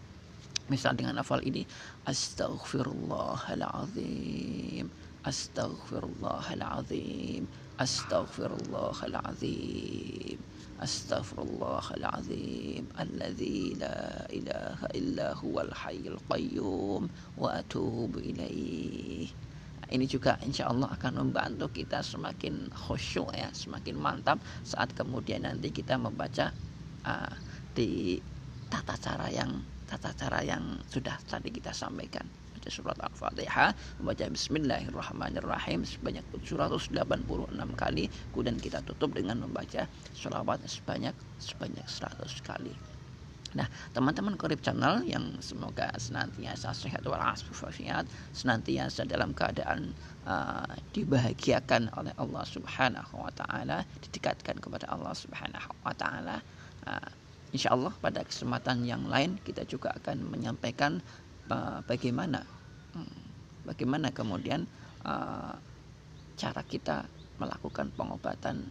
misal 0.69 0.95
dengan 0.95 1.17
hafal 1.19 1.43
ini 1.43 1.67
astaghfirullahalazim 2.07 4.87
Astaghfirullahalazim. 5.19 7.43
Astaghfirullahalazim. 7.75 10.39
Astaghfirullahalazim. 10.79 12.87
Alladzi 12.95 13.75
la 13.75 14.23
ilaha 14.31 14.87
illa 14.95 15.35
huwal 15.35 15.75
hayyul 15.75 16.15
qayyum 16.31 17.11
wa 17.35 17.59
atubu 17.59 18.23
ilaih. 18.23 19.27
Ini 19.89 20.05
juga 20.07 20.37
insya 20.45 20.69
Allah 20.71 20.87
akan 20.95 21.27
membantu 21.27 21.67
kita 21.73 21.99
semakin 21.99 22.71
khusyuk 22.71 23.35
ya, 23.35 23.51
semakin 23.51 23.99
mantap 23.99 24.39
saat 24.61 24.93
kemudian 24.93 25.49
nanti 25.49 25.73
kita 25.73 25.97
membaca 25.97 26.53
uh, 27.03 27.33
di 27.73 28.21
tata 28.69 28.93
cara 29.01 29.33
yang 29.33 29.49
tata 29.89 30.13
cara 30.13 30.45
yang 30.45 30.77
sudah 30.85 31.17
tadi 31.25 31.49
kita 31.49 31.73
sampaikan 31.73 32.21
baca 32.53 32.69
surat 32.69 32.97
Al-Fatihah 33.01 33.73
membaca 33.97 34.29
Bismillahirrahmanirrahim 34.29 35.81
sebanyak 35.81 36.21
786 36.45 36.93
kali 37.73 38.05
kemudian 38.29 38.61
kita 38.61 38.85
tutup 38.85 39.17
dengan 39.17 39.41
membaca 39.41 39.89
sholawat 40.13 40.61
sebanyak 40.69 41.17
sebanyak 41.41 41.81
100 41.89 42.21
kali 42.45 42.73
Nah, 43.57 43.65
teman-teman 43.97 44.37
Korip 44.37 44.61
Channel 44.61 45.01
yang 45.09 45.41
semoga 45.41 45.89
senantiasa 45.97 46.69
sehat 46.69 47.01
walafiat, 47.01 48.05
senantiasa 48.29 49.09
dalam 49.09 49.33
keadaan 49.33 49.89
uh, 50.29 50.69
dibahagiakan 50.93 51.89
oleh 51.97 52.13
Allah 52.21 52.45
Subhanahu 52.45 53.17
wa 53.17 53.33
taala, 53.33 53.81
didekatkan 54.05 54.61
kepada 54.61 54.85
Allah 54.93 55.17
Subhanahu 55.17 55.71
wa 55.81 55.93
taala. 55.97 56.37
Uh, 56.85 57.09
Insya 57.49 57.73
Allah 57.73 57.93
pada 57.97 58.21
kesempatan 58.21 58.85
yang 58.85 59.09
lain 59.09 59.41
kita 59.41 59.65
juga 59.65 59.89
akan 59.97 60.29
menyampaikan 60.29 61.01
uh, 61.49 61.81
bagaimana 61.89 62.45
hmm, 62.93 63.19
bagaimana 63.65 64.13
kemudian 64.13 64.69
uh, 65.01 65.57
cara 66.37 66.61
kita 66.69 67.09
melakukan 67.41 67.89
pengobatan 67.97 68.69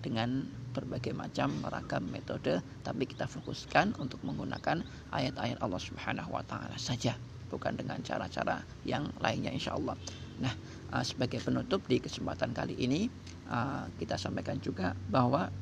dengan 0.00 0.48
berbagai 0.72 1.12
macam 1.14 1.52
ragam 1.68 2.08
metode 2.08 2.58
tapi 2.82 3.04
kita 3.04 3.28
fokuskan 3.28 4.00
untuk 4.00 4.24
menggunakan 4.24 4.80
ayat-ayat 5.12 5.60
Allah 5.60 5.82
Subhanahu 5.82 6.32
wa 6.32 6.42
taala 6.48 6.74
saja 6.80 7.14
bukan 7.52 7.76
dengan 7.76 8.00
cara-cara 8.00 8.64
yang 8.88 9.12
lainnya 9.20 9.52
insya 9.52 9.76
Allah. 9.76 9.92
Nah, 10.40 10.56
uh, 10.96 11.04
sebagai 11.04 11.44
penutup 11.44 11.84
di 11.84 12.00
kesempatan 12.00 12.56
kali 12.56 12.80
ini 12.80 13.12
kita 14.00 14.16
sampaikan 14.16 14.56
juga 14.64 14.96
bahwa 15.12 15.52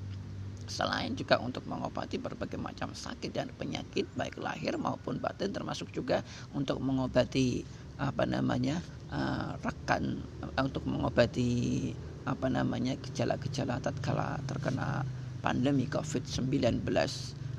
selain 0.71 1.13
juga 1.19 1.43
untuk 1.43 1.67
mengobati 1.67 2.17
berbagai 2.23 2.57
macam 2.57 2.95
sakit 2.95 3.35
dan 3.35 3.51
penyakit 3.59 4.07
baik 4.15 4.39
lahir 4.39 4.79
maupun 4.79 5.19
batin 5.19 5.51
termasuk 5.51 5.91
juga 5.91 6.23
untuk 6.55 6.79
mengobati 6.79 7.67
apa 8.01 8.25
namanya 8.25 8.81
uh, 9.11 9.59
rekan 9.61 10.23
uh, 10.41 10.63
untuk 10.63 10.87
mengobati 10.87 11.93
apa 12.25 12.47
namanya 12.47 12.95
gejala-gejala 13.03 13.83
tatkala 13.83 14.39
terkena 14.47 15.03
pandemi 15.43 15.91
Covid-19 15.91 16.87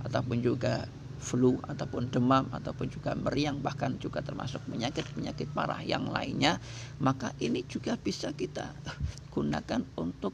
ataupun 0.07 0.37
juga 0.39 0.87
flu 1.21 1.61
ataupun 1.61 2.09
demam 2.09 2.49
ataupun 2.49 2.89
juga 2.89 3.13
meriang 3.13 3.61
bahkan 3.61 3.93
juga 4.01 4.25
termasuk 4.25 4.65
penyakit-penyakit 4.65 5.53
parah 5.53 5.85
yang 5.85 6.09
lainnya 6.09 6.57
maka 6.97 7.29
ini 7.37 7.61
juga 7.69 7.93
bisa 7.93 8.33
kita 8.33 8.73
gunakan 9.29 9.85
untuk 10.01 10.33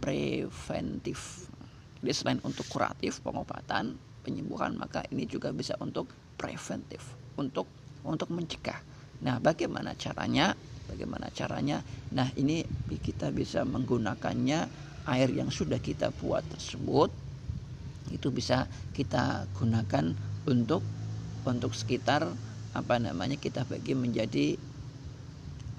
preventif 0.00 1.52
jadi 2.04 2.12
selain 2.12 2.40
untuk 2.44 2.68
kuratif 2.68 3.24
pengobatan 3.24 3.96
penyembuhan 4.20 4.76
maka 4.76 5.00
ini 5.08 5.24
juga 5.24 5.50
bisa 5.56 5.72
untuk 5.80 6.12
preventif 6.36 7.16
untuk 7.40 7.72
untuk 8.04 8.28
mencegah 8.28 8.78
nah 9.24 9.40
bagaimana 9.40 9.96
caranya 9.96 10.52
Bagaimana 10.84 11.32
caranya? 11.32 11.80
Nah, 12.12 12.28
ini 12.36 12.60
kita 12.92 13.32
bisa 13.32 13.64
menggunakannya 13.64 14.68
air 15.08 15.28
yang 15.32 15.48
sudah 15.48 15.80
kita 15.80 16.12
buat 16.12 16.44
tersebut 16.48 17.12
itu 18.12 18.28
bisa 18.28 18.68
kita 18.92 19.48
gunakan 19.56 20.12
untuk 20.44 20.84
untuk 21.48 21.72
sekitar 21.72 22.36
apa 22.76 22.94
namanya 23.00 23.40
kita 23.40 23.64
bagi 23.64 23.96
menjadi 23.96 24.60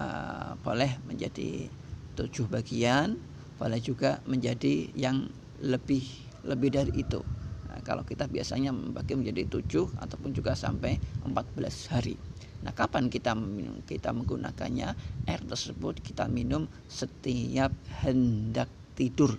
uh, 0.02 0.58
boleh 0.58 0.98
menjadi 1.06 1.70
tujuh 2.18 2.50
bagian 2.50 3.14
boleh 3.54 3.78
juga 3.78 4.18
menjadi 4.26 4.90
yang 4.98 5.30
lebih 5.64 6.04
lebih 6.44 6.70
dari 6.72 6.92
itu 6.96 7.20
nah, 7.68 7.80
kalau 7.84 8.04
kita 8.04 8.28
biasanya 8.28 8.72
membagi 8.72 9.16
menjadi 9.16 9.48
tujuh 9.48 9.96
ataupun 10.00 10.32
juga 10.36 10.52
sampai 10.52 11.00
14 11.24 11.92
hari 11.92 12.16
Nah, 12.66 12.74
kapan 12.74 13.06
kita 13.06 13.38
minum? 13.38 13.78
Kita 13.86 14.10
menggunakannya 14.10 14.88
air 15.30 15.42
tersebut 15.46 16.02
kita 16.02 16.26
minum 16.26 16.66
setiap 16.90 17.70
hendak 18.02 18.66
tidur. 18.98 19.38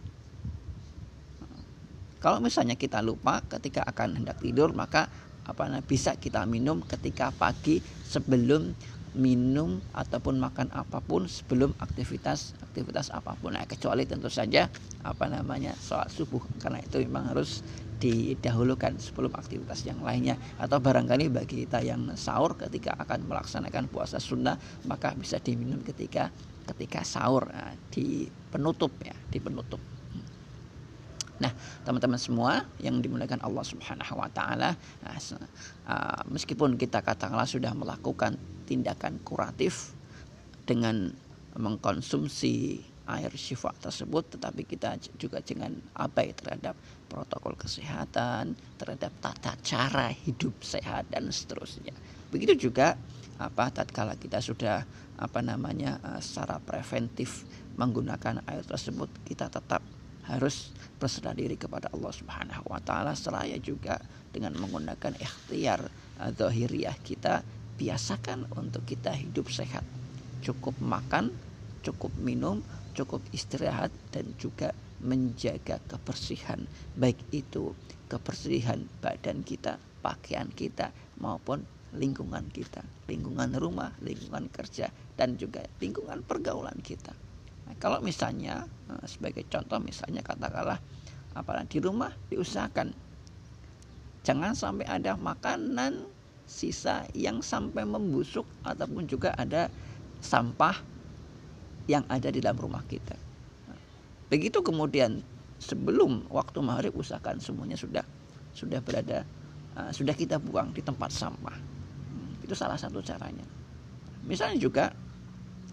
Kalau 2.23 2.39
misalnya 2.39 2.79
kita 2.79 3.03
lupa 3.03 3.43
ketika 3.45 3.83
akan 3.83 4.23
hendak 4.23 4.39
tidur, 4.39 4.71
maka 4.71 5.11
apa 5.47 5.63
bisa 5.83 6.15
kita 6.15 6.43
minum 6.43 6.83
ketika 6.83 7.31
pagi 7.31 7.79
sebelum 8.03 8.75
minum 9.17 9.81
ataupun 9.97 10.37
makan 10.37 10.69
apa 10.71 11.01
pun 11.01 11.25
sebelum 11.25 11.73
aktivitas 11.81 12.53
aktivitas 12.61 13.09
apa 13.09 13.33
pun. 13.41 13.57
Nah, 13.57 13.65
kecuali 13.65 14.05
tentu 14.05 14.29
saja 14.29 14.69
apa 15.01 15.25
namanya 15.25 15.73
sholat 15.75 16.13
subuh. 16.13 16.39
Karena 16.61 16.79
itu 16.79 17.01
memang 17.01 17.33
harus 17.33 17.65
didahulukan 17.97 19.01
sebelum 19.01 19.33
aktivitas 19.33 19.81
yang 19.89 19.99
lainnya. 20.05 20.37
Atau 20.61 20.77
barangkali 20.77 21.33
bagi 21.33 21.65
kita 21.65 21.81
yang 21.81 22.13
sahur 22.13 22.53
ketika 22.55 22.93
akan 23.01 23.25
melaksanakan 23.25 23.89
puasa 23.89 24.21
sunnah 24.21 24.55
maka 24.85 25.17
bisa 25.17 25.41
diminum 25.41 25.81
ketika 25.81 26.29
ketika 26.69 27.01
sahur 27.01 27.49
nah, 27.49 27.73
di 27.89 28.29
penutup 28.53 28.93
ya 29.01 29.17
di 29.33 29.41
penutup. 29.41 29.81
Nah, 31.37 31.53
teman-teman 31.85 32.17
semua 32.17 32.65
yang 32.81 32.97
dimuliakan 32.97 33.45
Allah 33.45 33.61
Subhanahu 33.61 34.17
wa 34.17 34.29
taala, 34.33 34.73
nah, 35.05 35.17
uh, 35.85 36.21
meskipun 36.33 36.81
kita 36.81 37.05
katakanlah 37.05 37.45
sudah 37.45 37.77
melakukan 37.77 38.41
tindakan 38.67 39.23
kuratif 39.23 39.95
dengan 40.67 41.15
mengkonsumsi 41.55 42.83
air 43.07 43.31
syifa 43.39 43.71
tersebut 43.79 44.35
tetapi 44.35 44.67
kita 44.67 44.99
juga 45.15 45.39
jangan 45.39 45.71
abai 45.95 46.35
terhadap 46.35 46.75
protokol 47.07 47.55
kesehatan 47.55 48.53
terhadap 48.75 49.15
tata 49.23 49.55
cara 49.63 50.11
hidup 50.11 50.53
sehat 50.59 51.07
dan 51.07 51.31
seterusnya. 51.31 51.95
Begitu 52.27 52.67
juga 52.67 52.99
apa 53.39 53.71
tatkala 53.71 54.19
kita 54.19 54.43
sudah 54.43 54.83
apa 55.17 55.39
namanya 55.39 55.97
eh, 56.03 56.21
secara 56.21 56.59
preventif 56.59 57.47
menggunakan 57.79 58.43
air 58.45 58.65
tersebut 58.67 59.07
kita 59.23 59.47
tetap 59.47 59.81
harus 60.27 60.75
berserah 60.99 61.31
diri 61.31 61.55
kepada 61.55 61.87
Allah 61.95 62.11
Subhanahu 62.11 62.67
wa 62.67 62.83
taala 62.83 63.15
seraya 63.15 63.55
juga 63.63 63.95
dengan 64.35 64.57
menggunakan 64.59 65.15
ikhtiar 65.15 65.81
eh, 66.21 66.31
zahiriyah 66.35 66.97
kita 67.01 67.41
biasakan 67.77 68.49
untuk 68.57 68.83
kita 68.89 69.13
hidup 69.13 69.47
sehat. 69.53 69.85
Cukup 70.41 70.77
makan 70.81 71.33
cukup 71.87 72.11
minum 72.19 72.59
cukup 72.91 73.23
istirahat 73.31 73.93
dan 74.11 74.27
juga 74.35 74.75
menjaga 74.99 75.79
kebersihan. 75.87 76.65
Baik 76.97 77.21
itu 77.29 77.71
kebersihan 78.11 78.83
badan 78.99 79.45
kita 79.45 79.77
pakaian 80.03 80.49
kita 80.51 80.89
maupun 81.21 81.63
lingkungan 81.95 82.43
kita. 82.51 82.83
Lingkungan 83.07 83.55
rumah 83.55 83.93
lingkungan 84.03 84.49
kerja 84.51 84.91
dan 85.15 85.39
juga 85.39 85.63
lingkungan 85.79 86.25
pergaulan 86.25 86.75
kita. 86.83 87.13
Nah, 87.69 87.75
kalau 87.79 88.03
misalnya 88.03 88.67
eh, 88.91 89.05
sebagai 89.07 89.45
contoh 89.47 89.79
misalnya 89.79 90.25
katakanlah 90.25 90.81
apalagi 91.37 91.77
di 91.77 91.85
rumah 91.85 92.11
diusahakan. 92.33 92.91
Jangan 94.25 94.57
sampai 94.59 94.83
ada 94.89 95.15
makanan 95.15 96.03
sisa 96.47 97.03
yang 97.11 97.43
sampai 97.43 97.83
membusuk 97.83 98.47
ataupun 98.63 99.05
juga 99.05 99.35
ada 99.35 99.67
sampah 100.23 100.79
yang 101.85 102.07
ada 102.07 102.31
di 102.31 102.39
dalam 102.39 102.57
rumah 102.57 102.81
kita. 102.87 103.15
begitu 104.27 104.59
kemudian 104.59 105.23
sebelum 105.55 106.27
waktu 106.27 106.59
maghrib 106.59 106.91
usahakan 106.99 107.39
semuanya 107.39 107.79
sudah 107.79 108.03
sudah 108.51 108.83
berada 108.83 109.23
uh, 109.77 109.91
sudah 109.93 110.11
kita 110.11 110.41
buang 110.41 110.73
di 110.73 110.81
tempat 110.81 111.13
sampah. 111.13 111.55
Hmm, 111.55 112.43
itu 112.43 112.51
salah 112.57 112.75
satu 112.75 112.99
caranya. 112.99 113.45
Misalnya 114.27 114.59
juga 114.59 114.85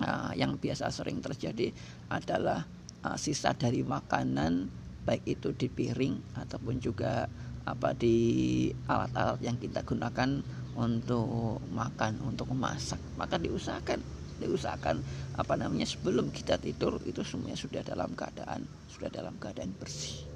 uh, 0.05 0.33
yang 0.39 0.55
biasa 0.55 0.93
sering 0.93 1.19
terjadi 1.19 1.75
adalah 2.13 2.63
uh, 3.03 3.17
sisa 3.19 3.51
dari 3.57 3.83
makanan 3.83 4.69
baik 5.05 5.25
itu 5.27 5.53
di 5.53 5.69
piring 5.69 6.39
ataupun 6.39 6.81
juga 6.81 7.29
apa 7.65 7.97
di 7.97 8.69
alat-alat 8.89 9.41
yang 9.41 9.57
kita 9.57 9.85
gunakan 9.85 10.45
untuk 10.75 11.63
makan 11.71 12.19
untuk 12.27 12.51
memasak. 12.51 12.99
Maka 13.19 13.39
diusahakan 13.39 14.01
diusahakan 14.35 14.99
apa 15.39 15.55
namanya 15.55 15.87
sebelum 15.87 16.35
kita 16.35 16.59
tidur 16.59 16.99
itu 17.07 17.23
semuanya 17.23 17.55
sudah 17.55 17.83
dalam 17.87 18.11
keadaan 18.19 18.67
sudah 18.91 19.11
dalam 19.11 19.35
keadaan 19.39 19.71
bersih. 19.79 20.27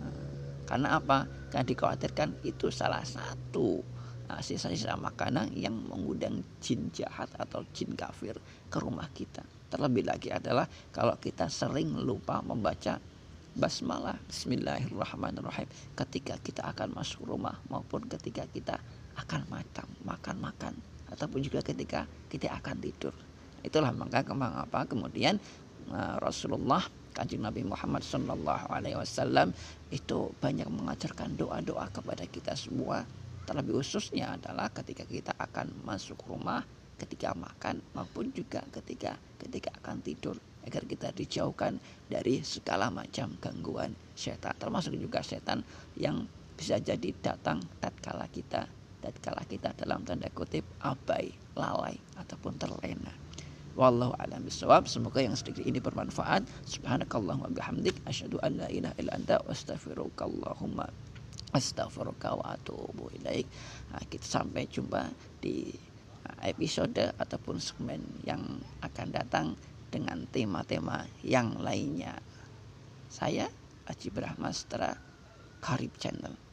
Nah, 0.00 0.12
karena 0.64 0.96
apa? 0.96 1.28
Karena 1.52 1.64
dikhawatirkan 1.68 2.48
itu 2.48 2.72
salah 2.72 3.04
satu 3.04 3.84
uh, 4.28 4.40
sisa-sisa 4.40 4.96
makanan 4.96 5.52
yang 5.52 5.76
mengundang 5.76 6.40
jin 6.64 6.88
jahat 6.96 7.28
atau 7.36 7.64
jin 7.76 7.92
kafir 7.92 8.36
ke 8.72 8.78
rumah 8.80 9.08
kita. 9.12 9.44
Terlebih 9.68 10.04
lagi 10.06 10.30
adalah 10.32 10.64
kalau 10.94 11.18
kita 11.20 11.50
sering 11.50 11.92
lupa 12.00 12.40
membaca 12.40 12.96
basmalah. 13.54 14.18
Bismillahirrahmanirrahim. 14.26 15.68
Ketika 15.94 16.38
kita 16.42 16.62
akan 16.74 16.94
masuk 16.94 17.26
rumah 17.26 17.58
maupun 17.70 18.06
ketika 18.06 18.46
kita 18.50 18.78
akan 19.18 19.40
makan 19.50 19.88
makan-makan 20.04 20.74
ataupun 21.10 21.40
juga 21.42 21.62
ketika 21.62 22.08
kita 22.30 22.50
akan 22.50 22.76
tidur. 22.82 23.14
Itulah 23.64 23.94
maka 23.94 24.20
mengapa 24.34 24.84
kemudian 24.84 25.40
uh, 25.88 26.16
Rasulullah 26.20 26.84
Kanjeng 27.14 27.46
Nabi 27.46 27.62
Muhammad 27.62 28.02
Sallallahu 28.02 28.66
Alaihi 28.74 28.98
Wasallam 28.98 29.54
itu 29.94 30.34
banyak 30.42 30.66
mengajarkan 30.66 31.38
doa-doa 31.38 31.86
kepada 31.94 32.26
kita 32.26 32.58
semua. 32.58 33.06
Terlebih 33.46 33.78
khususnya 33.78 34.34
adalah 34.34 34.66
ketika 34.74 35.06
kita 35.06 35.30
akan 35.38 35.70
masuk 35.86 36.18
rumah, 36.26 36.66
ketika 36.98 37.34
makan 37.34 37.82
maupun 37.94 38.30
juga 38.34 38.62
ketika 38.70 39.18
ketika 39.38 39.70
akan 39.82 40.02
tidur 40.02 40.36
agar 40.64 40.82
kita 40.88 41.12
dijauhkan 41.12 41.76
dari 42.08 42.40
segala 42.40 42.88
macam 42.88 43.36
gangguan 43.42 43.92
setan 44.16 44.56
termasuk 44.56 44.96
juga 44.96 45.20
setan 45.20 45.60
yang 45.98 46.24
bisa 46.56 46.80
jadi 46.80 47.12
datang 47.20 47.60
tatkala 47.82 48.30
kita 48.30 48.64
tatkala 49.04 49.44
kita 49.44 49.76
dalam 49.76 50.00
tanda 50.08 50.32
kutip 50.32 50.64
abai, 50.80 51.36
lalai 51.52 52.00
ataupun 52.16 52.56
terlena. 52.56 53.12
Wallahu 53.76 54.16
a'lam 54.16 54.46
bishawab. 54.46 54.86
Semoga 54.88 55.20
yang 55.20 55.34
sedikit 55.36 55.66
ini 55.66 55.82
bermanfaat. 55.82 56.46
Subhanakallahumma 56.64 57.52
bihamdik 57.52 57.98
asyhadu 58.08 58.40
an 58.40 58.62
la 58.62 58.68
ilaha 58.70 58.94
illa 58.96 59.12
anta 59.12 59.36
astaghfirukallahumma 59.44 60.88
astaghfiruka 61.52 62.38
wa 62.38 62.54
atubu 62.54 63.10
ilaik. 63.18 63.46
Nah, 63.90 64.02
kita 64.06 64.26
sampai 64.26 64.70
jumpa 64.70 65.10
di 65.42 65.74
episode 66.46 67.12
ataupun 67.18 67.60
segmen 67.60 68.00
yang 68.24 68.42
akan 68.80 69.08
datang 69.12 69.46
dengan 69.90 70.26
tema-tema 70.30 71.06
yang 71.22 71.58
lainnya. 71.62 72.18
Saya 73.10 73.46
Aji 73.86 74.08
Brahmastra 74.10 74.96
Karib 75.62 75.94
Channel. 76.00 76.43